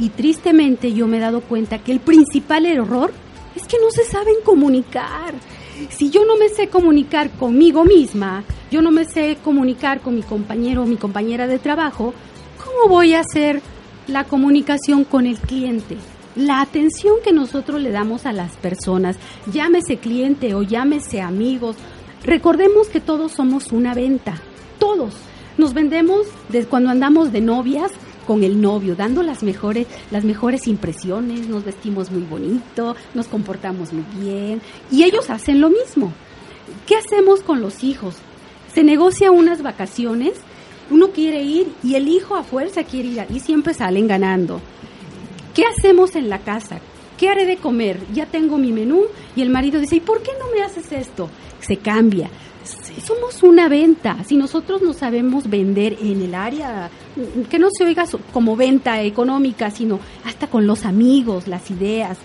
[0.00, 3.12] Y tristemente yo me he dado cuenta que el principal error
[3.54, 5.34] es que no se saben comunicar.
[5.90, 10.22] Si yo no me sé comunicar conmigo misma, yo no me sé comunicar con mi
[10.22, 12.14] compañero o mi compañera de trabajo,
[12.64, 13.60] ¿cómo voy a hacer
[14.06, 15.98] la comunicación con el cliente?
[16.34, 19.16] La atención que nosotros le damos a las personas,
[19.52, 21.76] llámese cliente o llámese amigos,
[22.24, 24.40] recordemos que todos somos una venta,
[24.78, 25.12] todos.
[25.58, 27.92] Nos vendemos desde cuando andamos de novias
[28.26, 33.92] con el novio, dando las mejores, las mejores impresiones, nos vestimos muy bonito, nos comportamos
[33.92, 36.12] muy bien y ellos hacen lo mismo.
[36.86, 38.16] ¿Qué hacemos con los hijos?
[38.72, 40.34] Se negocia unas vacaciones,
[40.90, 44.60] uno quiere ir y el hijo a fuerza quiere ir y siempre salen ganando.
[45.54, 46.80] ¿Qué hacemos en la casa?
[47.18, 47.98] ¿Qué haré de comer?
[48.14, 49.04] Ya tengo mi menú
[49.36, 51.28] y el marido dice, ¿y por qué no me haces esto?
[51.60, 52.30] Se cambia.
[53.04, 54.24] Somos una venta.
[54.24, 56.90] Si nosotros no sabemos vender en el área,
[57.48, 62.18] que no se oiga como venta económica, sino hasta con los amigos, las ideas.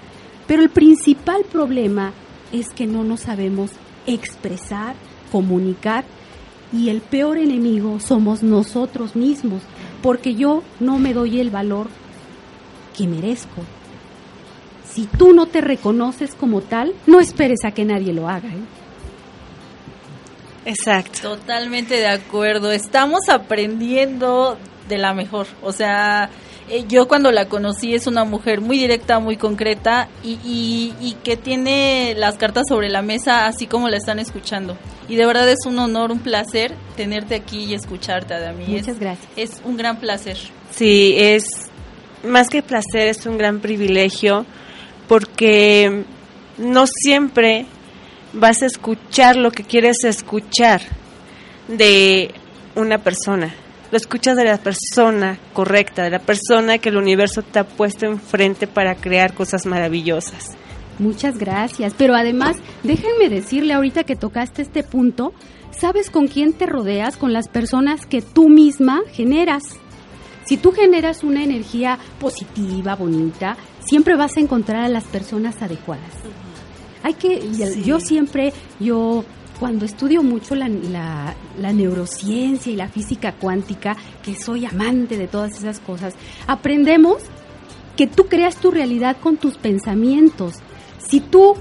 [0.48, 2.14] Pero el principal problema
[2.52, 3.72] es que no nos sabemos
[4.06, 4.96] expresar,
[5.32, 6.06] comunicar
[6.72, 9.62] y el peor enemigo somos nosotros mismos,
[10.02, 11.88] porque yo no me doy el valor
[12.96, 13.62] que merezco.
[14.88, 18.50] Si tú no te reconoces como tal, no esperes a que nadie lo haga.
[18.50, 18.85] ¿eh?
[20.66, 21.36] Exacto.
[21.36, 22.72] Totalmente de acuerdo.
[22.72, 24.58] Estamos aprendiendo
[24.90, 25.48] de la mejor.
[25.62, 26.30] O sea,
[26.70, 31.14] eh, yo cuando la conocí es una mujer muy directa, muy concreta y, y, y
[31.24, 34.78] que tiene las cartas sobre la mesa así como la están escuchando.
[35.08, 38.66] Y de verdad es un honor, un placer tenerte aquí y escucharte, Adami.
[38.66, 39.28] Muchas Es- gracias.
[39.36, 40.38] Es un gran placer.
[40.72, 41.44] Sí, es
[42.24, 44.46] más que placer, es un gran privilegio
[45.08, 46.04] porque
[46.58, 47.66] no siempre
[48.34, 50.82] vas a escuchar lo que quieres escuchar
[51.68, 52.34] de
[52.76, 53.54] una persona.
[53.92, 58.06] Lo escuchas de la persona correcta, de la persona que el universo te ha puesto
[58.06, 60.56] enfrente para crear cosas maravillosas.
[61.00, 61.94] Muchas gracias.
[61.98, 65.34] Pero además, déjenme decirle ahorita que tocaste este punto,
[65.72, 67.18] ¿sabes con quién te rodeas?
[67.18, 69.64] Con las personas que tú misma generas.
[70.46, 76.12] Si tú generas una energía positiva, bonita, siempre vas a encontrar a las personas adecuadas.
[77.06, 77.40] Hay que,
[77.86, 79.24] yo siempre, yo
[79.60, 85.28] cuando estudio mucho la, la- la neurociencia y la física cuántica, que soy amante de
[85.28, 86.16] todas esas cosas,
[86.48, 87.18] aprendemos
[87.96, 90.56] que tú creas tu realidad con tus pensamientos.
[90.98, 91.54] Si tú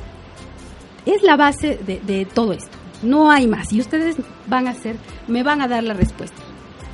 [1.04, 3.70] es la base de, de todo esto, no hay más.
[3.70, 4.96] Y ustedes van a hacer,
[5.28, 6.38] me van a dar la respuesta.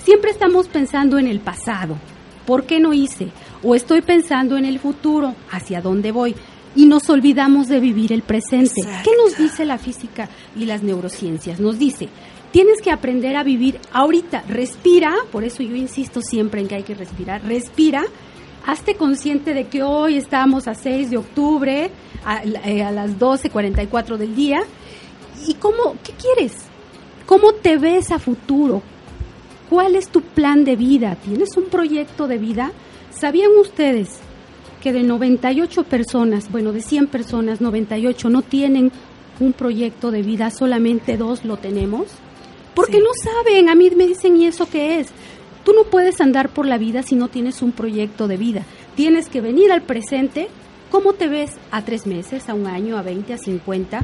[0.05, 1.97] Siempre estamos pensando en el pasado.
[2.47, 3.29] ¿Por qué no hice?
[3.63, 6.35] O estoy pensando en el futuro, hacia dónde voy.
[6.75, 8.83] Y nos olvidamos de vivir el presente.
[9.05, 11.59] ¿Qué nos dice la física y las neurociencias?
[11.59, 12.09] Nos dice,
[12.53, 14.45] tienes que aprender a vivir ahorita.
[14.49, 17.43] Respira, por eso yo insisto siempre en que hay que respirar.
[17.45, 18.05] Respira,
[18.65, 21.91] hazte consciente de que hoy estamos a 6 de octubre,
[22.25, 24.63] a, eh, a las 12.44 del día.
[25.47, 26.55] ¿Y cómo, qué quieres?
[27.27, 28.83] ¿Cómo te ves a futuro?
[29.69, 31.17] ¿Cuál es tu plan de vida?
[31.17, 32.73] ¿Tienes un proyecto de vida?
[33.11, 34.21] ¿Sabían ustedes
[34.81, 38.91] que de 98 personas, bueno, de 100 personas, 98 no tienen
[39.39, 42.07] un proyecto de vida, solamente dos lo tenemos?
[42.75, 43.03] Porque Sí.
[43.03, 45.09] no saben, a mí me dicen, ¿y eso qué es?
[45.65, 48.63] Tú no puedes andar por la vida si no tienes un proyecto de vida.
[48.97, 50.49] Tienes que venir al presente.
[50.91, 54.01] ¿Cómo te ves a tres meses, a un año, a 20, a 50?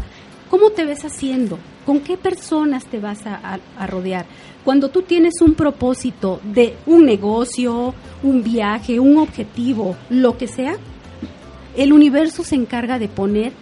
[0.51, 1.59] ¿Cómo te ves haciendo?
[1.85, 4.27] ¿Con qué personas te vas a, a- a rodear?
[4.67, 10.75] Cuando tú tienes un propósito de un negocio, un viaje, un objetivo, lo que sea,
[11.77, 13.53] el universo se encarga de poner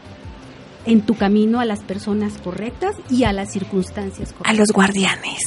[0.86, 4.58] en tu camino a las personas correctas y a las circunstancias A correctas.
[4.58, 5.38] los guardianes.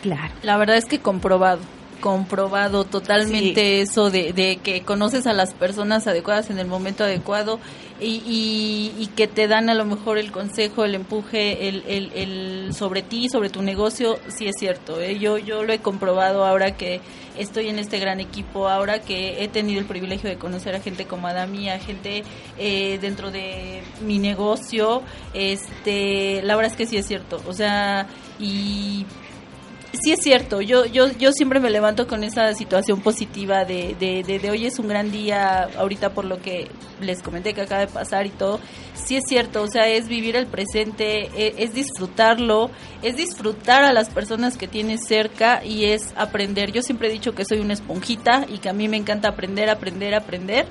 [0.00, 0.32] Claro.
[0.42, 1.60] La verdad es que comprobado,
[2.04, 7.58] comprobado totalmente eso de, de que conoces a las personas adecuadas en el momento adecuado
[7.98, 12.12] y, y, y que te dan a lo mejor el consejo, el empuje, el, el,
[12.12, 15.00] el sobre ti, sobre tu negocio, sí es cierto.
[15.00, 15.18] ¿eh?
[15.18, 17.00] Yo, yo lo he comprobado ahora que
[17.38, 21.06] estoy en este gran equipo, ahora que he tenido el privilegio de conocer a gente
[21.06, 22.22] como Adami, a gente
[22.58, 25.00] eh, dentro de mi negocio,
[25.32, 27.40] este, la verdad es que sí es cierto.
[27.48, 29.06] O sea, y
[30.02, 34.22] sí es cierto, yo, yo, yo siempre me levanto con esa situación positiva de, de,
[34.22, 36.68] de, de hoy es un gran día, ahorita por lo que
[37.00, 38.60] les comenté que acaba de pasar y todo,
[38.94, 42.70] sí es cierto, o sea, es vivir el presente, es, es disfrutarlo,
[43.02, 46.72] es disfrutar a las personas que tienes cerca y es aprender.
[46.72, 49.68] Yo siempre he dicho que soy una esponjita y que a mí me encanta aprender,
[49.68, 50.66] aprender, aprender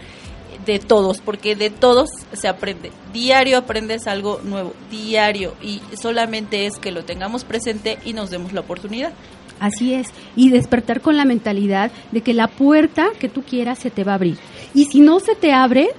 [0.66, 2.92] de todos, porque de todos se aprende.
[3.12, 8.54] Diario aprendes algo nuevo, diario, y solamente es que lo tengamos presente y nos demos
[8.54, 9.14] la oportunidad.
[9.60, 13.92] Así es, y despertar con la mentalidad de que la puerta que tú quieras se
[13.92, 14.38] te va a abrir.
[14.74, 15.90] Y si no se te abre,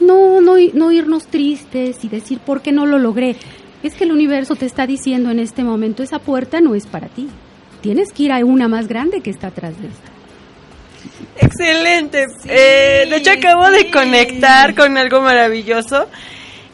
[0.00, 3.36] no, no, no irnos tristes y decir, ¿por qué no lo logré?
[3.82, 7.08] Es que el universo te está diciendo en este momento, esa puerta no es para
[7.08, 7.28] ti.
[7.80, 10.19] Tienes que ir a una más grande que está atrás de esta.
[11.40, 12.26] Excelente.
[12.46, 13.84] Eh, de hecho, acabo sí.
[13.84, 16.06] de conectar con algo maravilloso.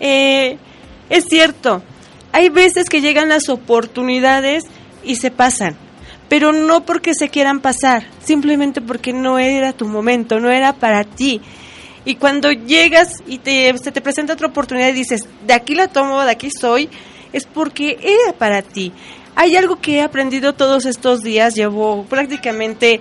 [0.01, 0.59] Eh,
[1.09, 1.83] es cierto,
[2.33, 4.65] hay veces que llegan las oportunidades
[5.05, 5.77] y se pasan,
[6.29, 11.05] pero no porque se quieran pasar, simplemente porque no era tu momento, no era para
[11.05, 11.41] ti.
[12.05, 15.89] Y cuando llegas y te, se te presenta otra oportunidad y dices, de aquí la
[15.89, 16.89] tomo, de aquí soy,
[17.33, 18.93] es porque era para ti.
[19.35, 23.01] Hay algo que he aprendido todos estos días, llevo prácticamente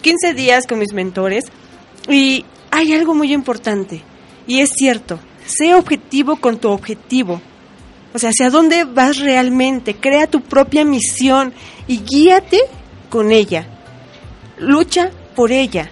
[0.00, 1.44] 15 días con mis mentores
[2.08, 4.02] y hay algo muy importante
[4.46, 7.40] y es cierto, sé objetivo con tu objetivo.
[8.14, 9.94] O sea, hacia dónde vas realmente.
[9.94, 11.52] Crea tu propia misión
[11.86, 12.60] y guíate
[13.08, 13.66] con ella.
[14.58, 15.90] Lucha por ella.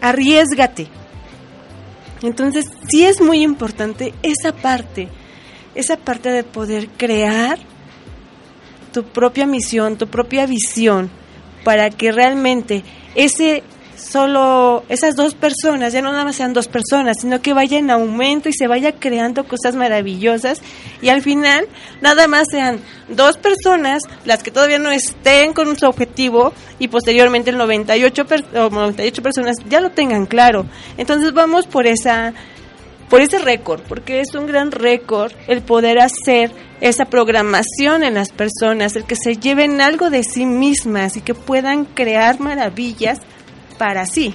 [0.00, 0.88] Arriesgate.
[2.22, 5.08] Entonces, sí es muy importante esa parte,
[5.74, 7.58] esa parte de poder crear
[8.92, 11.10] tu propia misión, tu propia visión,
[11.62, 12.82] para que realmente
[13.16, 13.62] ese
[13.96, 17.90] solo esas dos personas, ya no nada más sean dos personas, sino que vaya en
[17.90, 20.60] aumento y se vaya creando cosas maravillosas
[21.02, 21.66] y al final
[22.00, 27.50] nada más sean dos personas las que todavía no estén con su objetivo y posteriormente
[27.50, 30.66] el 98, per, o 98 personas ya lo tengan claro.
[30.96, 32.34] Entonces vamos por esa
[33.08, 36.50] por ese récord, porque es un gran récord el poder hacer
[36.80, 41.34] esa programación en las personas, el que se lleven algo de sí mismas y que
[41.34, 43.20] puedan crear maravillas
[43.78, 44.34] para sí.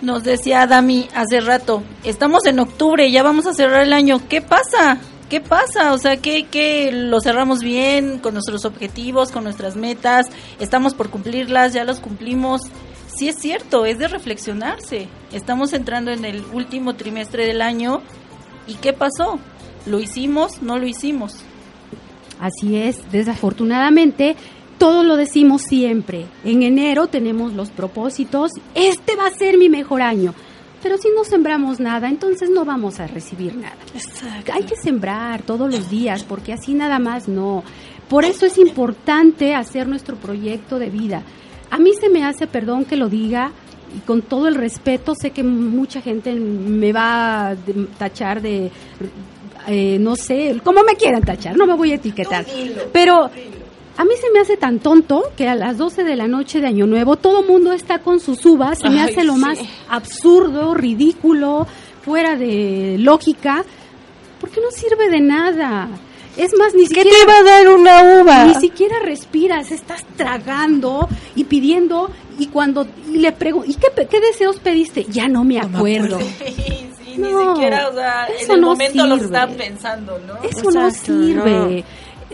[0.00, 4.40] Nos decía Dami hace rato, estamos en octubre, ya vamos a cerrar el año, ¿qué
[4.40, 4.98] pasa?
[5.28, 5.94] ¿Qué pasa?
[5.94, 10.26] O sea, ¿qué, qué lo cerramos bien con nuestros objetivos, con nuestras metas?
[10.60, 11.72] ¿Estamos por cumplirlas?
[11.72, 12.62] ¿Ya los cumplimos?
[13.06, 15.08] Sí es cierto, es de reflexionarse.
[15.32, 18.02] Estamos entrando en el último trimestre del año
[18.66, 19.38] y ¿qué pasó?
[19.86, 20.62] ¿Lo hicimos?
[20.62, 21.36] ¿No lo hicimos?
[22.38, 24.36] Así es, desafortunadamente
[24.82, 26.26] todo lo decimos siempre.
[26.44, 30.34] En enero tenemos los propósitos, este va a ser mi mejor año.
[30.82, 33.76] Pero si no sembramos nada, entonces no vamos a recibir nada.
[34.52, 37.62] Hay que sembrar todos los días, porque así nada más no.
[38.08, 41.22] Por eso es importante hacer nuestro proyecto de vida.
[41.70, 43.52] A mí se me hace, perdón que lo diga,
[43.94, 47.56] y con todo el respeto, sé que mucha gente me va a
[47.98, 48.70] tachar de,
[49.66, 52.44] eh, no sé, como me quieran tachar, no me voy a etiquetar.
[52.92, 53.30] Pero
[53.96, 56.66] a mí se me hace tan tonto que a las 12 de la noche de
[56.66, 59.40] Año Nuevo todo mundo está con sus uvas, se me hace lo sí.
[59.40, 61.66] más absurdo, ridículo,
[62.02, 63.64] fuera de lógica,
[64.40, 65.88] porque no sirve de nada.
[66.36, 67.10] Es más, ni ¿Qué siquiera...
[67.10, 68.44] te va a dar una uva?
[68.46, 74.06] Ni siquiera respiras, estás tragando y pidiendo y cuando y le pregunto, ¿y qué, pe-
[74.06, 75.04] qué deseos pediste?
[75.04, 76.18] Ya no me acuerdo.
[76.44, 79.26] Sí, sí, No, ni siquiera, o sea, en eso el no momento lo sirve.
[79.26, 80.34] están pensando, ¿no?
[80.48, 81.84] Eso no Exacto, sirve.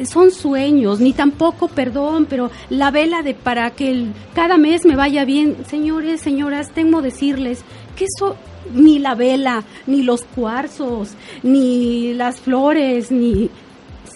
[0.05, 4.95] Son sueños, ni tampoco, perdón, pero la vela de para que el- cada mes me
[4.95, 5.57] vaya bien.
[5.69, 7.65] Señores, señoras, tengo decirles
[7.97, 8.37] que eso
[8.73, 13.51] ni la vela, ni los cuarzos, ni las flores, ni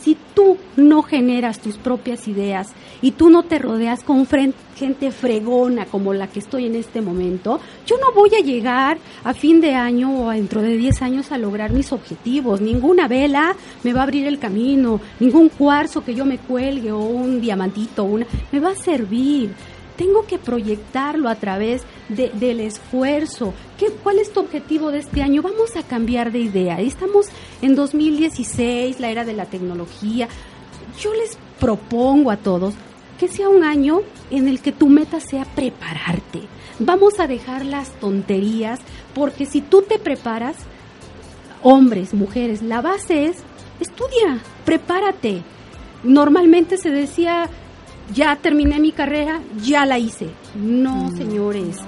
[0.02, 5.86] si tú no generas tus propias ideas y tú no te rodeas con gente fregona
[5.86, 9.74] como la que estoy en este momento, yo no voy a llegar a fin de
[9.74, 12.60] año o dentro de 10 años a lograr mis objetivos.
[12.60, 16.98] Ninguna vela me va a abrir el camino, ningún cuarzo que yo me cuelgue o
[16.98, 19.54] un diamantito, una, me va a servir.
[19.96, 23.52] Tengo que proyectarlo a través de- del esfuerzo.
[23.78, 25.42] ¿Qué, ¿Cuál es tu objetivo de este año?
[25.42, 26.80] Vamos a cambiar de idea.
[26.80, 27.26] Estamos
[27.60, 30.28] en 2016, la era de la tecnología.
[31.00, 32.74] Yo les propongo a todos
[33.18, 36.40] que sea un año en el que tu meta sea prepararte.
[36.78, 38.80] Vamos a dejar las tonterías
[39.14, 40.56] porque si tú te preparas,
[41.62, 43.36] hombres, mujeres, la base es
[43.80, 45.42] estudia, prepárate.
[46.02, 47.48] Normalmente se decía,
[48.14, 50.28] ya terminé mi carrera, ya la hice.
[50.54, 51.78] No, señores.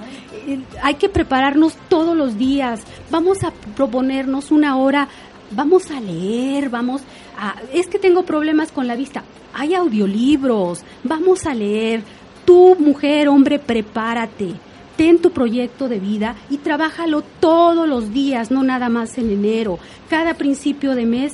[0.47, 2.81] Eh, Hay que prepararnos todos los días.
[3.11, 5.07] Vamos a proponernos una hora.
[5.51, 7.01] Vamos a leer, vamos
[7.37, 7.55] a...
[7.73, 9.23] Es que tengo problemas con la vista.
[9.53, 10.83] Hay audiolibros.
[11.03, 12.01] Vamos a leer.
[12.45, 14.53] Tú, mujer, hombre, prepárate.
[14.97, 19.77] Ten tu proyecto de vida y trabájalo todos los días, no nada más en enero.
[20.09, 21.33] Cada principio de mes,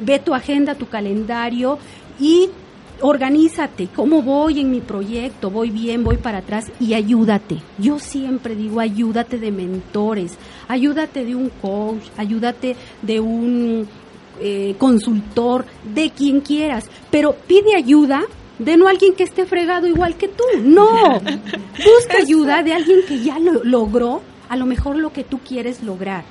[0.00, 1.78] ve tu agenda, tu calendario
[2.18, 2.48] y
[3.00, 3.88] organízate.
[3.94, 5.50] ¿Cómo voy en mi proyecto?
[5.50, 6.04] ¿Voy bien?
[6.04, 6.70] ¿Voy para atrás?
[6.80, 7.58] Y ayúdate.
[7.78, 10.36] Yo siempre digo, ayúdate de mentores,
[10.68, 13.88] ayúdate de un coach, ayúdate de un
[14.40, 15.64] eh, consultor,
[15.94, 18.22] de quien quieras, pero pide ayuda
[18.58, 20.44] de no alguien que esté fregado igual que tú.
[20.62, 25.38] No, busca ayuda de alguien que ya lo logró a lo mejor lo que tú
[25.38, 26.24] quieres lograr.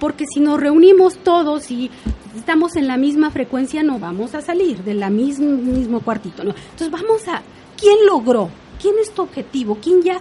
[0.00, 1.90] Porque si nos reunimos todos y
[2.34, 6.42] estamos en la misma frecuencia, no vamos a salir del mismo, mismo cuartito.
[6.42, 7.42] Entonces vamos a,
[7.76, 8.48] ¿quién logró?
[8.80, 9.76] ¿Quién es tu objetivo?
[9.80, 10.18] ¿Quién ya?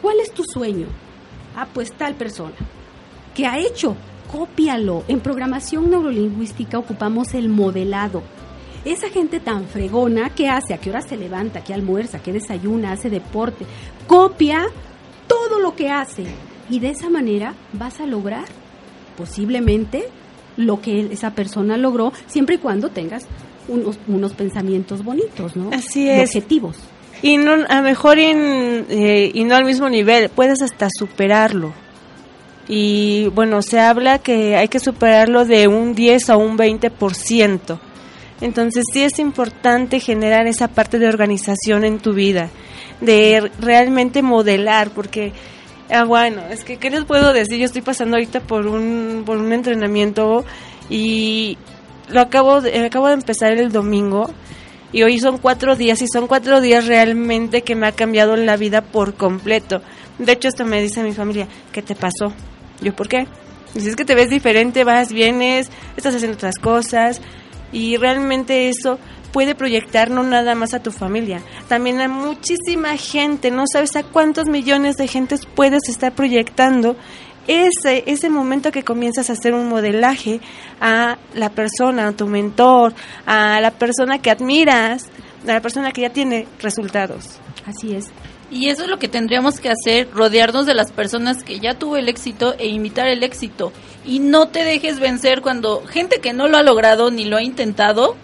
[0.00, 0.86] ¿Cuál es tu sueño?
[1.56, 2.54] Ah, pues tal persona.
[3.34, 3.96] ¿Qué ha hecho?
[4.30, 5.04] Cópialo.
[5.08, 8.22] En programación neurolingüística ocupamos el modelado.
[8.84, 10.72] Esa gente tan fregona, ¿qué hace?
[10.72, 11.64] ¿A qué hora se levanta?
[11.64, 12.22] ¿Qué almuerza?
[12.22, 12.92] ¿Qué desayuna?
[12.92, 13.66] ¿Hace deporte?
[14.06, 14.66] Copia
[15.26, 16.26] todo lo que hace.
[16.70, 18.44] Y de esa manera vas a lograr
[19.16, 20.04] posiblemente
[20.56, 23.26] lo que esa persona logró, siempre y cuando tengas
[23.68, 25.70] unos, unos pensamientos bonitos, ¿no?
[25.72, 26.30] Así es.
[26.30, 26.76] Objetivos.
[27.22, 31.72] Y no, a mejor en, eh, y no al mismo nivel, puedes hasta superarlo.
[32.68, 37.78] y bueno, se habla que hay que superarlo de un 10 a un 20%.
[38.40, 42.50] Entonces sí es importante generar esa parte de organización en tu vida,
[43.00, 45.32] de realmente modelar, porque,
[45.90, 47.58] ah, bueno, es que, ¿qué les puedo decir?
[47.58, 50.44] Yo estoy pasando ahorita por un, por un entrenamiento
[50.90, 51.58] y
[52.08, 54.30] lo acabo de, acabo de empezar el domingo
[54.92, 58.56] y hoy son cuatro días y son cuatro días realmente que me ha cambiado la
[58.56, 59.82] vida por completo.
[60.18, 62.32] De hecho, esto me dice mi familia, ¿qué te pasó?
[62.80, 63.26] Yo, ¿por qué?
[63.74, 67.20] Dices es que te ves diferente, vas, vienes, estás haciendo otras cosas
[67.72, 68.98] y realmente eso
[69.36, 74.02] puede proyectar no nada más a tu familia, también a muchísima gente, no sabes a
[74.02, 76.96] cuántos millones de gentes puedes estar proyectando
[77.46, 80.40] ese, ese momento que comienzas a hacer un modelaje
[80.80, 82.94] a la persona, a tu mentor,
[83.26, 85.10] a la persona que admiras,
[85.46, 87.38] a la persona que ya tiene resultados.
[87.66, 88.06] Así es.
[88.50, 91.98] Y eso es lo que tendríamos que hacer, rodearnos de las personas que ya tuvo
[91.98, 93.70] el éxito e imitar el éxito.
[94.02, 97.42] Y no te dejes vencer cuando gente que no lo ha logrado ni lo ha
[97.42, 98.16] intentado,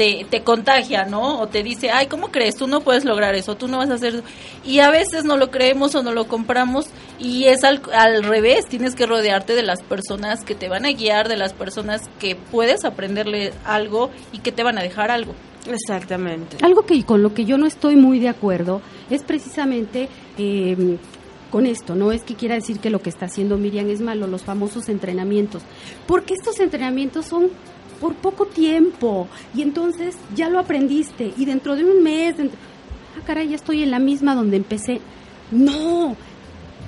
[0.00, 1.40] te, te, contagia, ¿no?
[1.40, 2.56] O te dice, ay, ¿cómo crees?
[2.56, 4.24] Tú no puedes lograr eso, tú no vas a hacer eso.
[4.64, 6.86] Y a veces no lo creemos o no lo compramos
[7.18, 10.92] y es al, al revés, tienes que rodearte de las personas que te van a
[10.92, 15.34] guiar, de las personas que puedes aprenderle algo y que te van a dejar algo.
[15.66, 16.56] Exactamente.
[16.62, 18.80] Algo que con lo que yo no estoy muy de acuerdo
[19.10, 20.96] es precisamente eh,
[21.50, 24.26] con esto, no es que quiera decir que lo que está haciendo Miriam es malo,
[24.26, 25.62] los famosos entrenamientos,
[26.06, 27.50] porque estos entrenamientos son
[28.00, 32.58] por poco tiempo y entonces ya lo aprendiste y dentro de un mes, dentro,
[33.16, 35.00] ah caray, ya estoy en la misma donde empecé.
[35.50, 36.16] No,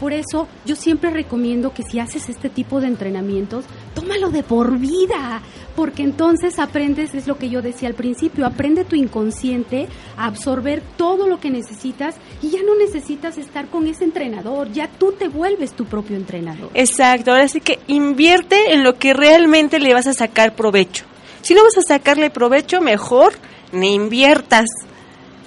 [0.03, 4.77] por eso yo siempre recomiendo que si haces este tipo de entrenamientos, tómalo de por
[4.77, 5.43] vida,
[5.77, 9.87] porque entonces aprendes, es lo que yo decía al principio, aprende tu inconsciente
[10.17, 14.89] a absorber todo lo que necesitas y ya no necesitas estar con ese entrenador, ya
[14.89, 16.71] tú te vuelves tu propio entrenador.
[16.75, 21.05] Exacto, ahora sí que invierte en lo que realmente le vas a sacar provecho.
[21.43, 23.35] Si no vas a sacarle provecho, mejor
[23.71, 24.67] ni inviertas.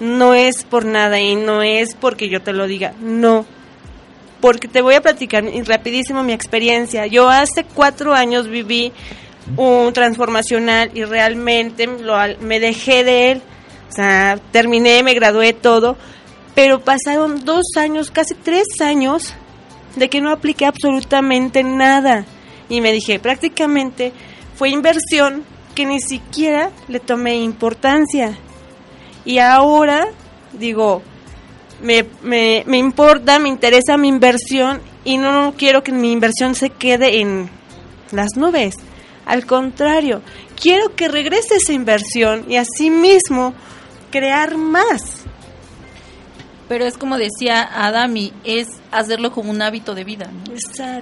[0.00, 3.44] No es por nada y no es porque yo te lo diga, no
[4.46, 7.04] porque te voy a platicar rapidísimo mi experiencia.
[7.08, 8.92] Yo hace cuatro años viví
[9.56, 13.42] un transformacional y realmente me dejé de él.
[13.88, 15.96] O sea, terminé, me gradué todo,
[16.54, 19.34] pero pasaron dos años, casi tres años,
[19.96, 22.24] de que no apliqué absolutamente nada.
[22.68, 24.12] Y me dije, prácticamente
[24.54, 25.42] fue inversión
[25.74, 28.38] que ni siquiera le tomé importancia.
[29.24, 30.06] Y ahora
[30.52, 31.02] digo,
[31.82, 36.70] me, me, me importa, me interesa mi inversión y no quiero que mi inversión se
[36.70, 37.48] quede en
[38.12, 38.74] las nubes.
[39.24, 40.22] Al contrario,
[40.60, 43.54] quiero que regrese esa inversión y asimismo
[44.10, 45.24] crear más.
[46.68, 50.30] Pero es como decía Adami, es hacerlo como un hábito de vida.
[50.32, 50.52] ¿no?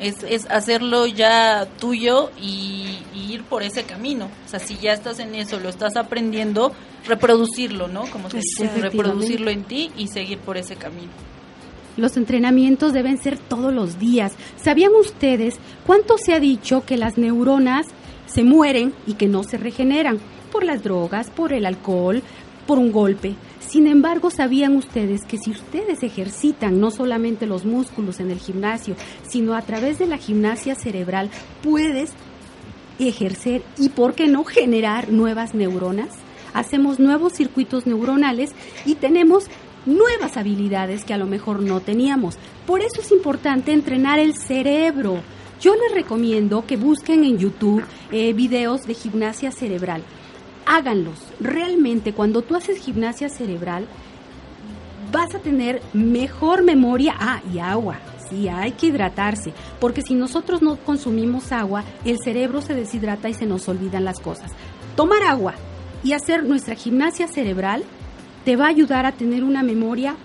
[0.01, 4.29] Es, es, hacerlo ya tuyo y, y, ir por ese camino.
[4.45, 6.73] O sea, si ya estás en eso, lo estás aprendiendo,
[7.07, 8.05] reproducirlo, ¿no?
[8.11, 11.13] Como se dice, reproducirlo en ti y seguir por ese camino.
[11.97, 14.35] Los entrenamientos deben ser todos los días.
[14.57, 15.57] ¿Sabían ustedes
[15.87, 17.87] cuánto se ha dicho que las neuronas
[18.27, 20.19] se mueren y que no se regeneran?
[20.51, 22.23] Por las drogas, por el alcohol,
[22.67, 23.37] por un golpe.
[23.75, 28.95] Sin embargo, ¿sabían ustedes que si ustedes ejercitan no solamente los músculos en el gimnasio,
[29.27, 31.29] sino a través de la gimnasia cerebral,
[31.61, 32.13] puedes
[33.01, 36.11] ejercer y, por qué no, generar nuevas neuronas?
[36.53, 38.53] Hacemos nuevos circuitos neuronales
[38.87, 39.47] y tenemos
[39.87, 42.39] nuevas habilidades que a lo mejor no teníamos.
[42.69, 45.21] Por eso es importante entrenar el cerebro.
[45.61, 50.05] Yo les recomiendo que busquen en YouTube eh, videos de gimnasia cerebral
[50.67, 51.19] háganlos.
[51.41, 53.87] Realmente cuando tú haces gimnasia cerebral
[55.13, 57.15] vas a tener mejor memoria.
[57.19, 57.99] Ah, y agua.
[58.29, 63.35] Sí, hay que hidratarse, porque si nosotros no consumimos agua, el cerebro se deshidrata y
[63.35, 64.51] se nos olvidan las cosas.
[64.97, 65.55] Tomar agua
[66.03, 67.85] y hacer nuestra gimnasia cerebral
[68.45, 70.17] te va a ayudar a tener una memoria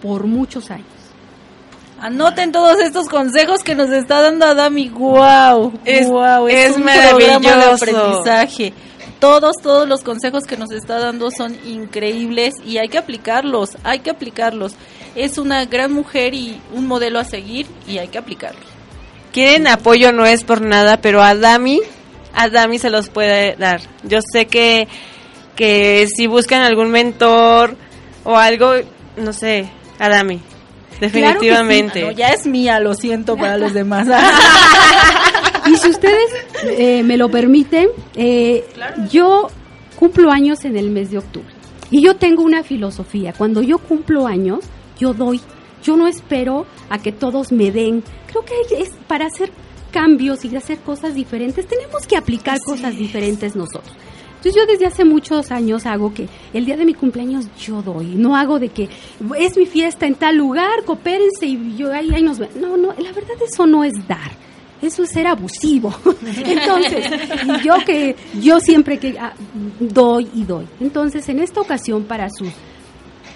[0.00, 0.86] por muchos años.
[2.00, 4.88] Anoten todos estos consejos que nos está dando Adami.
[4.88, 5.72] ¡Wow!
[5.84, 7.40] Es, wow, es, es maravilloso.
[7.40, 8.72] de aprendizaje
[9.18, 14.00] todos, todos los consejos que nos está dando son increíbles y hay que aplicarlos, hay
[14.00, 14.74] que aplicarlos.
[15.14, 18.60] Es una gran mujer y un modelo a seguir y hay que aplicarlo.
[19.32, 21.80] Quieren apoyo, no es por nada, pero a Dami,
[22.34, 23.80] a Dami se los puede dar.
[24.04, 24.88] Yo sé que,
[25.56, 27.76] que si buscan algún mentor
[28.24, 28.72] o algo,
[29.16, 30.40] no sé, a Dami.
[31.00, 32.00] Definitivamente.
[32.00, 32.14] Claro sí.
[32.14, 34.08] no, ya es mía, lo siento para los demás.
[35.68, 36.30] Y si ustedes
[36.64, 39.04] eh, me lo permiten, eh, claro.
[39.10, 39.48] yo
[39.96, 41.48] cumplo años en el mes de octubre.
[41.90, 43.32] Y yo tengo una filosofía.
[43.32, 44.60] Cuando yo cumplo años,
[44.98, 45.40] yo doy.
[45.82, 48.02] Yo no espero a que todos me den.
[48.26, 49.50] Creo que es para hacer
[49.90, 53.94] cambios y hacer cosas diferentes, tenemos que aplicar cosas diferentes nosotros.
[54.36, 58.14] Entonces yo desde hace muchos años hago que el día de mi cumpleaños yo doy,
[58.14, 58.88] no hago de que
[59.36, 62.50] es mi fiesta en tal lugar, coopérense y yo ahí, ahí nos ven.
[62.60, 64.30] No, no, la verdad eso no es dar.
[64.80, 65.92] Eso es ser abusivo.
[66.44, 67.06] Entonces,
[67.64, 69.32] yo que yo siempre que ah,
[69.80, 70.66] doy y doy.
[70.80, 72.50] Entonces, en esta ocasión para sus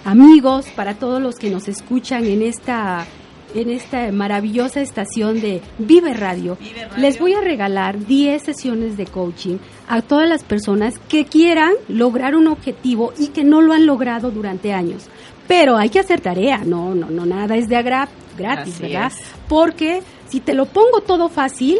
[0.04, 3.06] amigos, para todos los que nos escuchan en esta
[3.54, 6.56] en esta maravillosa estación de Vive Radio,
[6.96, 12.34] les voy a regalar 10 sesiones de coaching a todas las personas que quieran lograr
[12.34, 15.08] un objetivo y que no lo han logrado durante años.
[15.48, 19.12] Pero hay que hacer tarea, no, no, no, nada es de agra gratis, Así ¿verdad?
[19.12, 19.22] es.
[19.48, 20.02] Porque
[20.32, 21.78] si te lo pongo todo fácil,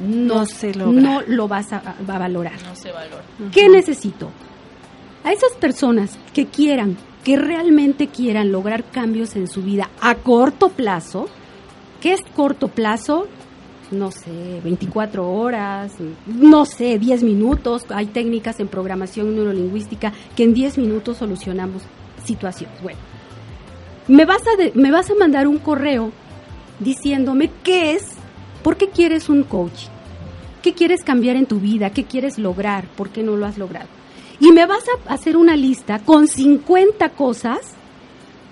[0.00, 1.00] no, No se logra.
[1.00, 2.60] no lo vas a, a valorar.
[2.64, 3.22] No se valora.
[3.52, 4.28] ¿Qué necesito?
[5.24, 10.68] A esas personas que quieran, que realmente quieran lograr cambios en su vida a corto
[10.68, 11.28] plazo,
[12.00, 13.26] ¿qué es corto plazo?
[13.90, 15.92] No sé, 24 horas,
[16.26, 17.84] no sé, 10 minutos.
[17.90, 21.82] Hay técnicas en programación neurolingüística que en 10 minutos solucionamos
[22.24, 22.82] situaciones.
[22.82, 22.98] Bueno,
[24.08, 26.10] me vas a, de- me vas a mandar un correo
[26.80, 28.04] diciéndome qué es,
[28.62, 29.86] por qué quieres un coach,
[30.62, 33.88] qué quieres cambiar en tu vida, qué quieres lograr, por qué no lo has logrado.
[34.40, 37.60] Y me vas a hacer una lista con 50 cosas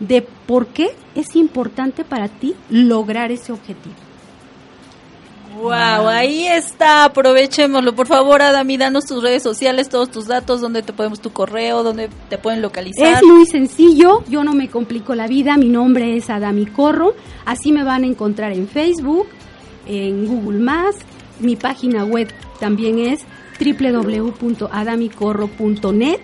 [0.00, 3.94] de por qué es importante para ti lograr ese objetivo.
[5.56, 7.94] Wow, ahí está, aprovechémoslo.
[7.94, 11.82] Por favor, Adami, danos tus redes sociales, todos tus datos, donde te podemos tu correo,
[11.82, 13.16] donde te pueden localizar.
[13.16, 17.72] Es muy sencillo, yo no me complico la vida, mi nombre es Adami Corro, así
[17.72, 19.26] me van a encontrar en Facebook,
[19.86, 20.96] en Google Más,
[21.40, 23.20] mi página web también es
[23.60, 26.20] www.adamicorro.net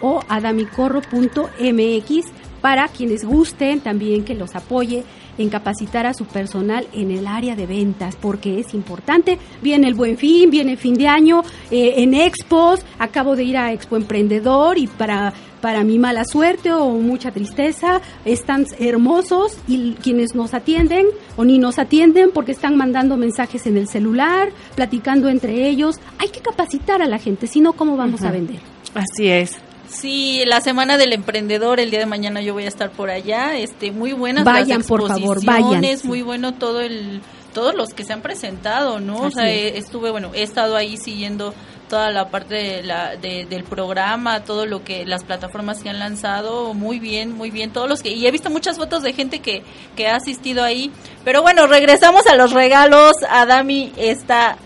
[0.00, 2.26] o adamicorro.mx
[2.60, 5.04] para quienes gusten también que los apoye
[5.38, 9.38] en capacitar a su personal en el área de ventas, porque es importante.
[9.62, 13.56] Viene el buen fin, viene el fin de año, eh, en expos, acabo de ir
[13.56, 19.94] a Expo Emprendedor y para, para mi mala suerte o mucha tristeza, están hermosos y
[19.94, 21.06] quienes nos atienden
[21.36, 25.96] o ni nos atienden porque están mandando mensajes en el celular, platicando entre ellos.
[26.18, 28.58] Hay que capacitar a la gente, si no, ¿cómo vamos a vender?
[28.94, 29.69] Así es.
[29.90, 33.56] Sí, la semana del emprendedor, el día de mañana yo voy a estar por allá.
[33.58, 36.08] Este, muy buenas Vayan, las por favor, exposiciones, vayan.
[36.08, 37.20] muy bueno todo el
[37.52, 39.22] todos los que se han presentado, ¿no?
[39.22, 39.72] o sea, es.
[39.74, 41.52] eh, estuve, bueno, he estado ahí siguiendo
[41.88, 45.98] toda la parte de la, de- del programa, todo lo que las plataformas que han
[45.98, 49.40] lanzado, muy bien, muy bien, todos los que y he visto muchas fotos de gente
[49.40, 49.64] que
[49.96, 50.92] que ha asistido ahí,
[51.24, 53.14] pero bueno, regresamos a los regalos.
[53.28, 54.56] Adami está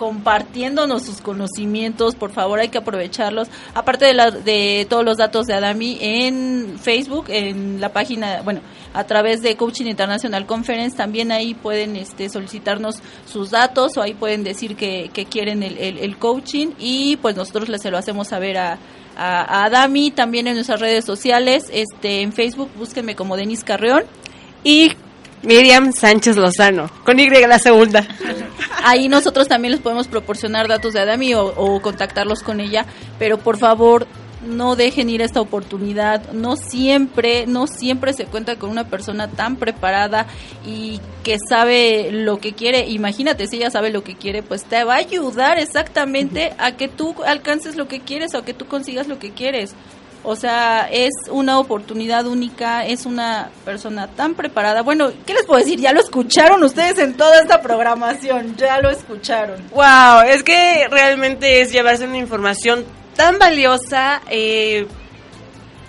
[0.00, 3.48] compartiéndonos sus conocimientos, por favor hay que aprovecharlos.
[3.74, 8.62] Aparte de, la- de todos los datos de Adami en Facebook, en la página, bueno,
[8.94, 12.94] a través de Coaching International Conference, también ahí pueden este, solicitarnos
[13.30, 17.90] sus datos o ahí pueden decir que, quieren el, coaching y pues nosotros les se
[17.90, 18.78] lo hacemos saber a,
[19.18, 19.68] a,
[20.14, 24.04] también en nuestras redes sociales, este en Facebook, búsquenme como Denis Carreón.
[24.64, 24.92] Y
[25.42, 28.06] Miriam Sánchez Lozano, con Y la segunda.
[28.84, 32.86] Ahí nosotros también les podemos proporcionar datos de Adami o, contactarlos con ella,
[33.18, 34.06] pero por favor
[34.46, 36.32] no dejen ir esta oportunidad.
[36.32, 40.26] No siempre, no siempre se cuenta con una persona tan preparada
[40.66, 42.88] y que sabe lo que quiere.
[42.88, 46.88] Imagínate, si ella sabe lo que quiere, pues te va a ayudar exactamente a que
[46.88, 49.74] tú alcances lo que quieres o que tú consigas lo que quieres.
[50.22, 54.82] O sea, es una oportunidad única, es una persona tan preparada.
[54.82, 55.80] Bueno, ¿qué les puedo decir?
[55.80, 59.62] Ya lo escucharon ustedes en toda esta programación, ya lo escucharon.
[59.70, 62.84] Wow, es que realmente es llevarse una información
[63.16, 64.20] tan valiosa.
[64.28, 64.86] eh,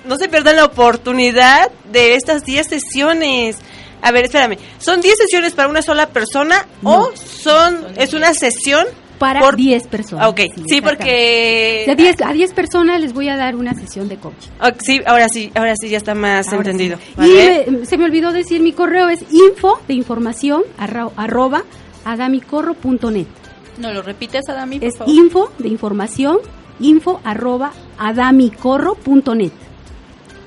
[0.05, 3.57] no se pierdan la oportunidad de estas 10 sesiones.
[4.01, 4.57] A ver, espérame.
[4.79, 8.87] ¿Son 10 sesiones para una sola persona o son es una sesión
[9.21, 10.27] Para por 10 personas.
[10.27, 14.17] Ok, sí, porque De 10 a 10 personas les voy a dar una sesión de
[14.17, 14.49] coaching.
[14.83, 16.97] Sí, ahora sí, ahora sí ya está más Ahora entendido.
[16.97, 17.13] sí.
[17.15, 17.65] ¿vale?
[17.67, 21.63] Y me- se me olvidó decir, mi correo es info de información arro- arroba
[22.03, 23.27] adamicorro.net.
[23.77, 25.13] ¿No lo repites, Adami, por Es favor?
[25.13, 26.37] info de información
[26.79, 29.51] info arroba adamicorro.net.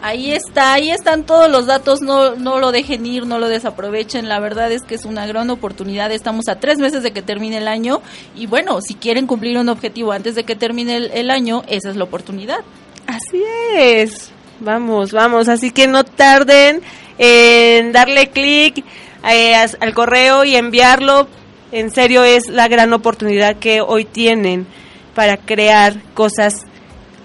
[0.06, 4.28] Ahí está, ahí están todos los datos, no, no lo dejen ir, no lo desaprovechen,
[4.28, 7.56] la verdad es que es una gran oportunidad, estamos a tres meses de que termine
[7.56, 8.02] el año
[8.36, 11.96] y bueno, si quieren cumplir un objetivo antes de que termine el, año, esa es
[11.96, 12.58] la oportunidad.
[13.06, 13.42] Así
[13.72, 14.30] es.
[14.60, 15.48] Vamos, vamos.
[15.48, 16.82] Así que no tarden
[17.16, 18.84] en darle clic
[19.26, 21.28] eh, al correo y enviarlo.
[21.72, 24.66] En serio, es la gran oportunidad que hoy tienen
[25.14, 26.66] para crear cosas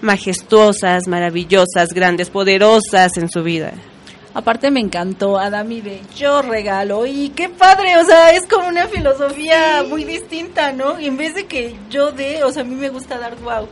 [0.00, 3.72] majestuosas, maravillosas, grandes, poderosas en su vida.
[4.32, 8.86] Aparte me encantó Adami de yo regalo y qué padre, o sea, es como una
[8.86, 11.00] filosofía muy distinta, ¿no?
[11.00, 13.66] Y en vez de que yo dé, o sea, a mí me gusta dar wow,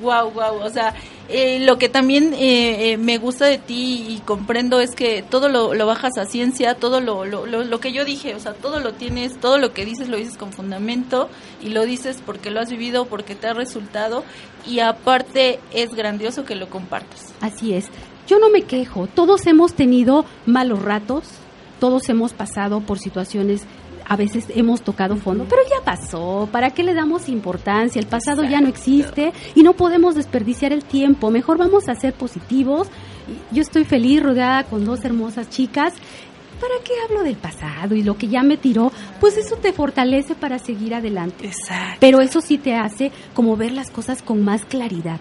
[0.00, 0.94] wow, wow, o sea,
[1.32, 5.48] eh, lo que también eh, eh, me gusta de ti y comprendo es que todo
[5.48, 8.80] lo, lo bajas a ciencia, todo lo, lo, lo, que yo dije, o sea, todo
[8.80, 11.28] lo tienes, todo lo que dices lo dices con fundamento
[11.62, 14.24] y lo dices porque lo has vivido, porque te ha resultado
[14.66, 17.32] y aparte es grandioso que lo compartas.
[17.40, 17.86] Así es.
[18.26, 19.06] Yo no me quejo.
[19.06, 21.24] Todos hemos tenido malos ratos,
[21.78, 23.62] todos hemos pasado por situaciones,
[24.10, 26.48] a veces hemos tocado fondo, pero ya pasó.
[26.50, 28.00] ¿Para qué le damos importancia?
[28.00, 31.30] El pasado ya no existe y no podemos desperdiciar el tiempo.
[31.30, 32.88] Mejor vamos a ser positivos.
[33.52, 35.94] Yo estoy feliz rodeada con dos hermosas chicas.
[36.60, 38.90] ¿Para qué hablo del pasado y lo que ya me tiró?
[39.20, 41.46] Pues eso te fortalece para seguir adelante.
[41.46, 41.98] Exacto.
[42.00, 45.20] Pero eso sí te hace como ver las cosas con más claridad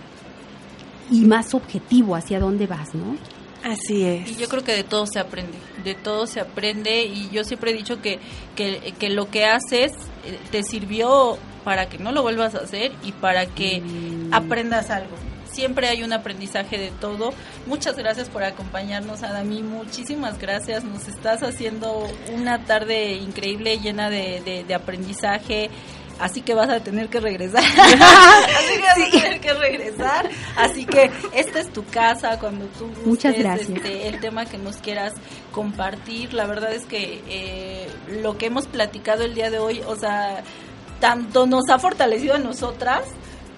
[1.12, 3.39] y más objetivo hacia dónde vas, ¿no?
[3.64, 4.32] Así es.
[4.32, 7.72] Y yo creo que de todo se aprende, de todo se aprende y yo siempre
[7.72, 8.20] he dicho que,
[8.56, 9.94] que, que lo que haces
[10.26, 13.82] eh, te sirvió para que no lo vuelvas a hacer y para que
[14.32, 15.16] aprendas algo.
[15.52, 17.32] Siempre hay un aprendizaje de todo.
[17.66, 19.62] Muchas gracias por acompañarnos, Adami.
[19.62, 20.84] Muchísimas gracias.
[20.84, 25.70] Nos estás haciendo una tarde increíble, llena de, de, de aprendizaje
[26.20, 27.64] así que vas a tener que regresar.
[27.64, 30.30] así que vas a tener que regresar.
[30.56, 33.70] Así que esta es tu casa cuando tú gustes, Muchas gracias.
[33.70, 35.14] este, el tema que nos quieras
[35.52, 36.34] compartir.
[36.34, 37.88] La verdad es que eh,
[38.22, 40.44] lo que hemos platicado el día de hoy, o sea,
[41.00, 43.04] tanto nos ha fortalecido a nosotras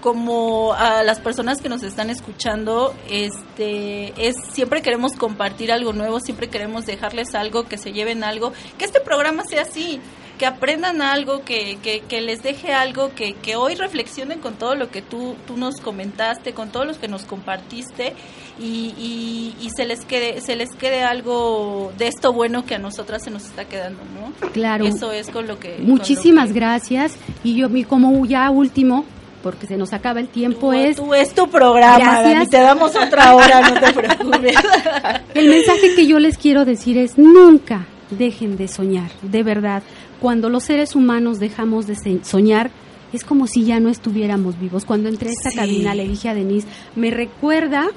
[0.02, 6.20] como a las personas que nos están escuchando, este es siempre queremos compartir algo nuevo,
[6.20, 10.02] siempre queremos dejarles algo, que se lleven algo, que este programa sea así,
[10.42, 14.74] que aprendan algo, que, que, que les deje algo, que, que hoy reflexionen con todo
[14.74, 18.16] lo que tú, tú nos comentaste, con todo lo que nos compartiste
[18.60, 22.80] y, y, y se les quede se les quede algo de esto bueno que a
[22.80, 24.50] nosotras se nos está quedando, ¿no?
[24.50, 24.84] Claro.
[24.86, 27.14] Eso es con lo que Muchísimas lo que- gracias.
[27.44, 29.06] Y yo, mi como ya último,
[29.44, 32.24] porque se nos acaba el tiempo, Tú- es tú- es tu programa.
[32.24, 34.56] Dani, te damos otra hora, no te preocupes.
[35.36, 39.84] El mensaje que yo les quiero decir es nunca dejen de soñar, de verdad.
[40.22, 42.70] Cuando los seres humanos dejamos de soñar,
[43.12, 44.86] es como si ya no estuviéramos vivos.
[44.86, 45.58] Cuando entré a esta Sí.
[45.58, 47.88] cabina le dije a Denise, me recuerda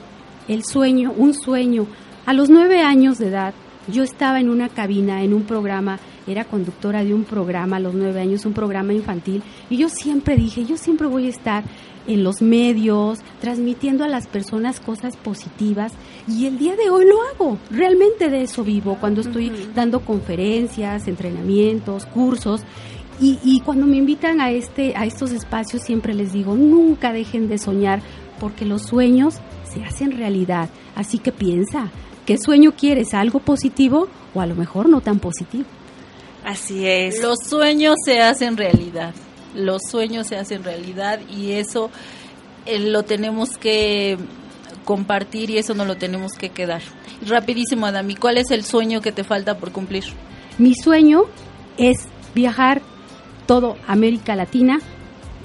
[0.49, 1.87] el sueño, un sueño.
[2.27, 3.55] A los nueve años de edad,
[3.87, 7.95] yo estaba en una cabina, en un programa, era conductora de un programa a los
[7.95, 11.65] nueve años, un programa infantil, y yo siempre dije, yo siempre voy a estar
[12.07, 15.93] en los medios, transmitiendo a las personas cosas positivas,
[16.29, 21.09] y el día de hoy lo hago, realmente de eso vivo, cuando estoy dando conferencias,
[21.09, 22.63] entrenamientos, cursos,
[23.21, 27.49] y, y cuando me invitan a, este, a estos espacios siempre les digo, nunca dejen
[27.49, 28.01] de soñar,
[28.41, 29.37] porque los sueños
[29.73, 31.91] se hacen realidad, así que piensa,
[32.27, 33.15] ¿qué sueño quieres?
[33.15, 35.65] ¿Algo positivo o a lo mejor no tan positivo?
[36.45, 37.23] Así es.
[37.23, 39.15] Los sueños se hacen realidad.
[39.55, 41.91] Los sueños se hacen realidad y eso
[42.67, 44.19] eh, lo tenemos que
[44.85, 46.83] compartir y eso no lo tenemos que quedar.
[47.27, 50.05] Rapidísimo, Adami, ¿cuál es el sueño que te falta por cumplir?
[50.59, 51.25] Mi sueño
[51.79, 52.83] es viajar
[53.47, 54.81] todo América Latina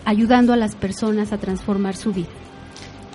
[0.06, 2.30] ayudando a las personas a transformar su vida.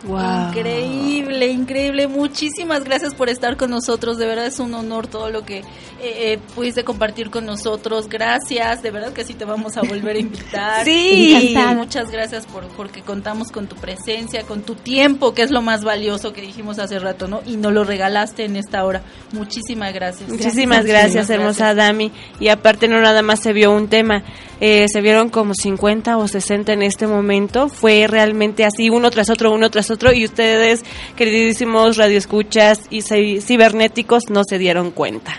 [0.07, 0.48] Wow.
[0.48, 2.09] Increíble, increíble.
[2.09, 4.18] Muchísimas gracias por estar con nosotros.
[4.18, 5.62] De verdad es un honor todo lo que eh,
[6.00, 8.09] eh, pudiste compartir con nosotros.
[8.09, 8.82] Gracias.
[8.82, 10.84] De verdad que sí te vamos a volver a invitar.
[10.94, 11.34] Sí.
[11.34, 11.74] Encantada.
[11.74, 15.84] Muchas gracias por porque contamos con tu presencia, con tu tiempo, que es lo más
[15.84, 17.40] valioso que dijimos hace rato, ¿no?
[17.46, 19.02] Y nos lo regalaste en esta hora.
[19.32, 20.28] Muchísimas gracias.
[20.28, 22.12] Muchísimas gracias, hermosa Dami.
[22.40, 24.22] Y aparte no nada más se vio un tema,
[24.61, 27.68] eh, se vieron como 50 o 60 en este momento.
[27.68, 29.93] Fue realmente así, uno tras otro, uno tras otro.
[30.14, 30.82] Y ustedes,
[31.16, 35.32] queridísimos radioescuchas y ci- cibernéticos, no se dieron cuenta.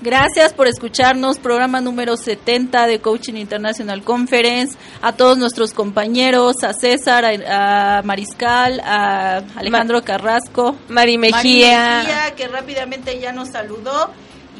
[0.00, 6.72] Gracias por escucharnos, programa número 70 de Coaching International Conference, a todos nuestros compañeros, a
[6.72, 13.50] César, a, a Mariscal, a Alejandro Carrasco, Mari Mari Mejía, Mejía, que rápidamente ya nos
[13.50, 14.10] saludó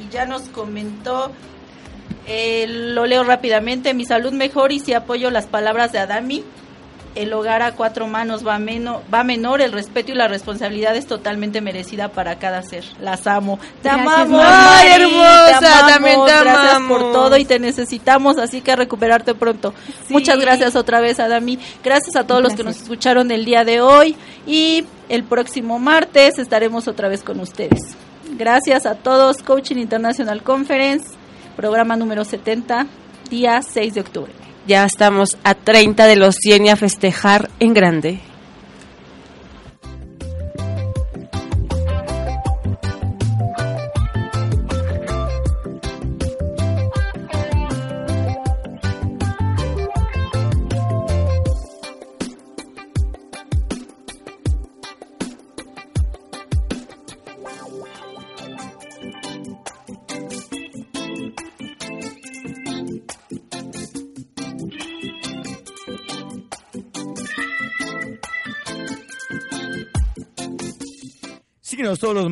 [0.00, 1.32] y ya nos comentó,
[2.28, 6.44] eh, lo leo rápidamente, mi salud mejor y si apoyo las palabras de Adami,
[7.14, 11.06] el hogar a cuatro manos va, meno- va menor, el respeto y la responsabilidad es
[11.06, 12.84] totalmente merecida para cada ser.
[13.00, 13.58] Las amo.
[13.82, 14.40] Te Gracias, amamos.
[14.42, 16.98] Mari, hermosa, te amamos, también te Gracias amamos.
[17.02, 19.74] por todo y te necesitamos, así que a recuperarte pronto.
[20.06, 20.12] Sí.
[20.14, 21.58] Muchas gracias otra vez, Adami.
[21.84, 22.82] Gracias a todos los que nos Gracias.
[22.84, 27.94] escucharon el día de hoy y el próximo martes estaremos otra vez con ustedes.
[28.38, 31.08] Gracias a todos, Coaching International Conference,
[31.56, 32.86] programa número 70,
[33.28, 34.32] día 6 de octubre.
[34.66, 38.20] Ya estamos a 30 de los 100 y a festejar en grande.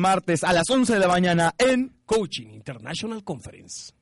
[0.01, 3.93] Martes a las 11 de la mañana en Coaching International Conference.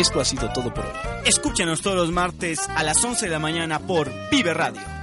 [0.00, 0.92] Esto ha sido todo por hoy.
[1.26, 4.99] Escúchanos todos los martes a las 11 de la mañana por Vive Radio.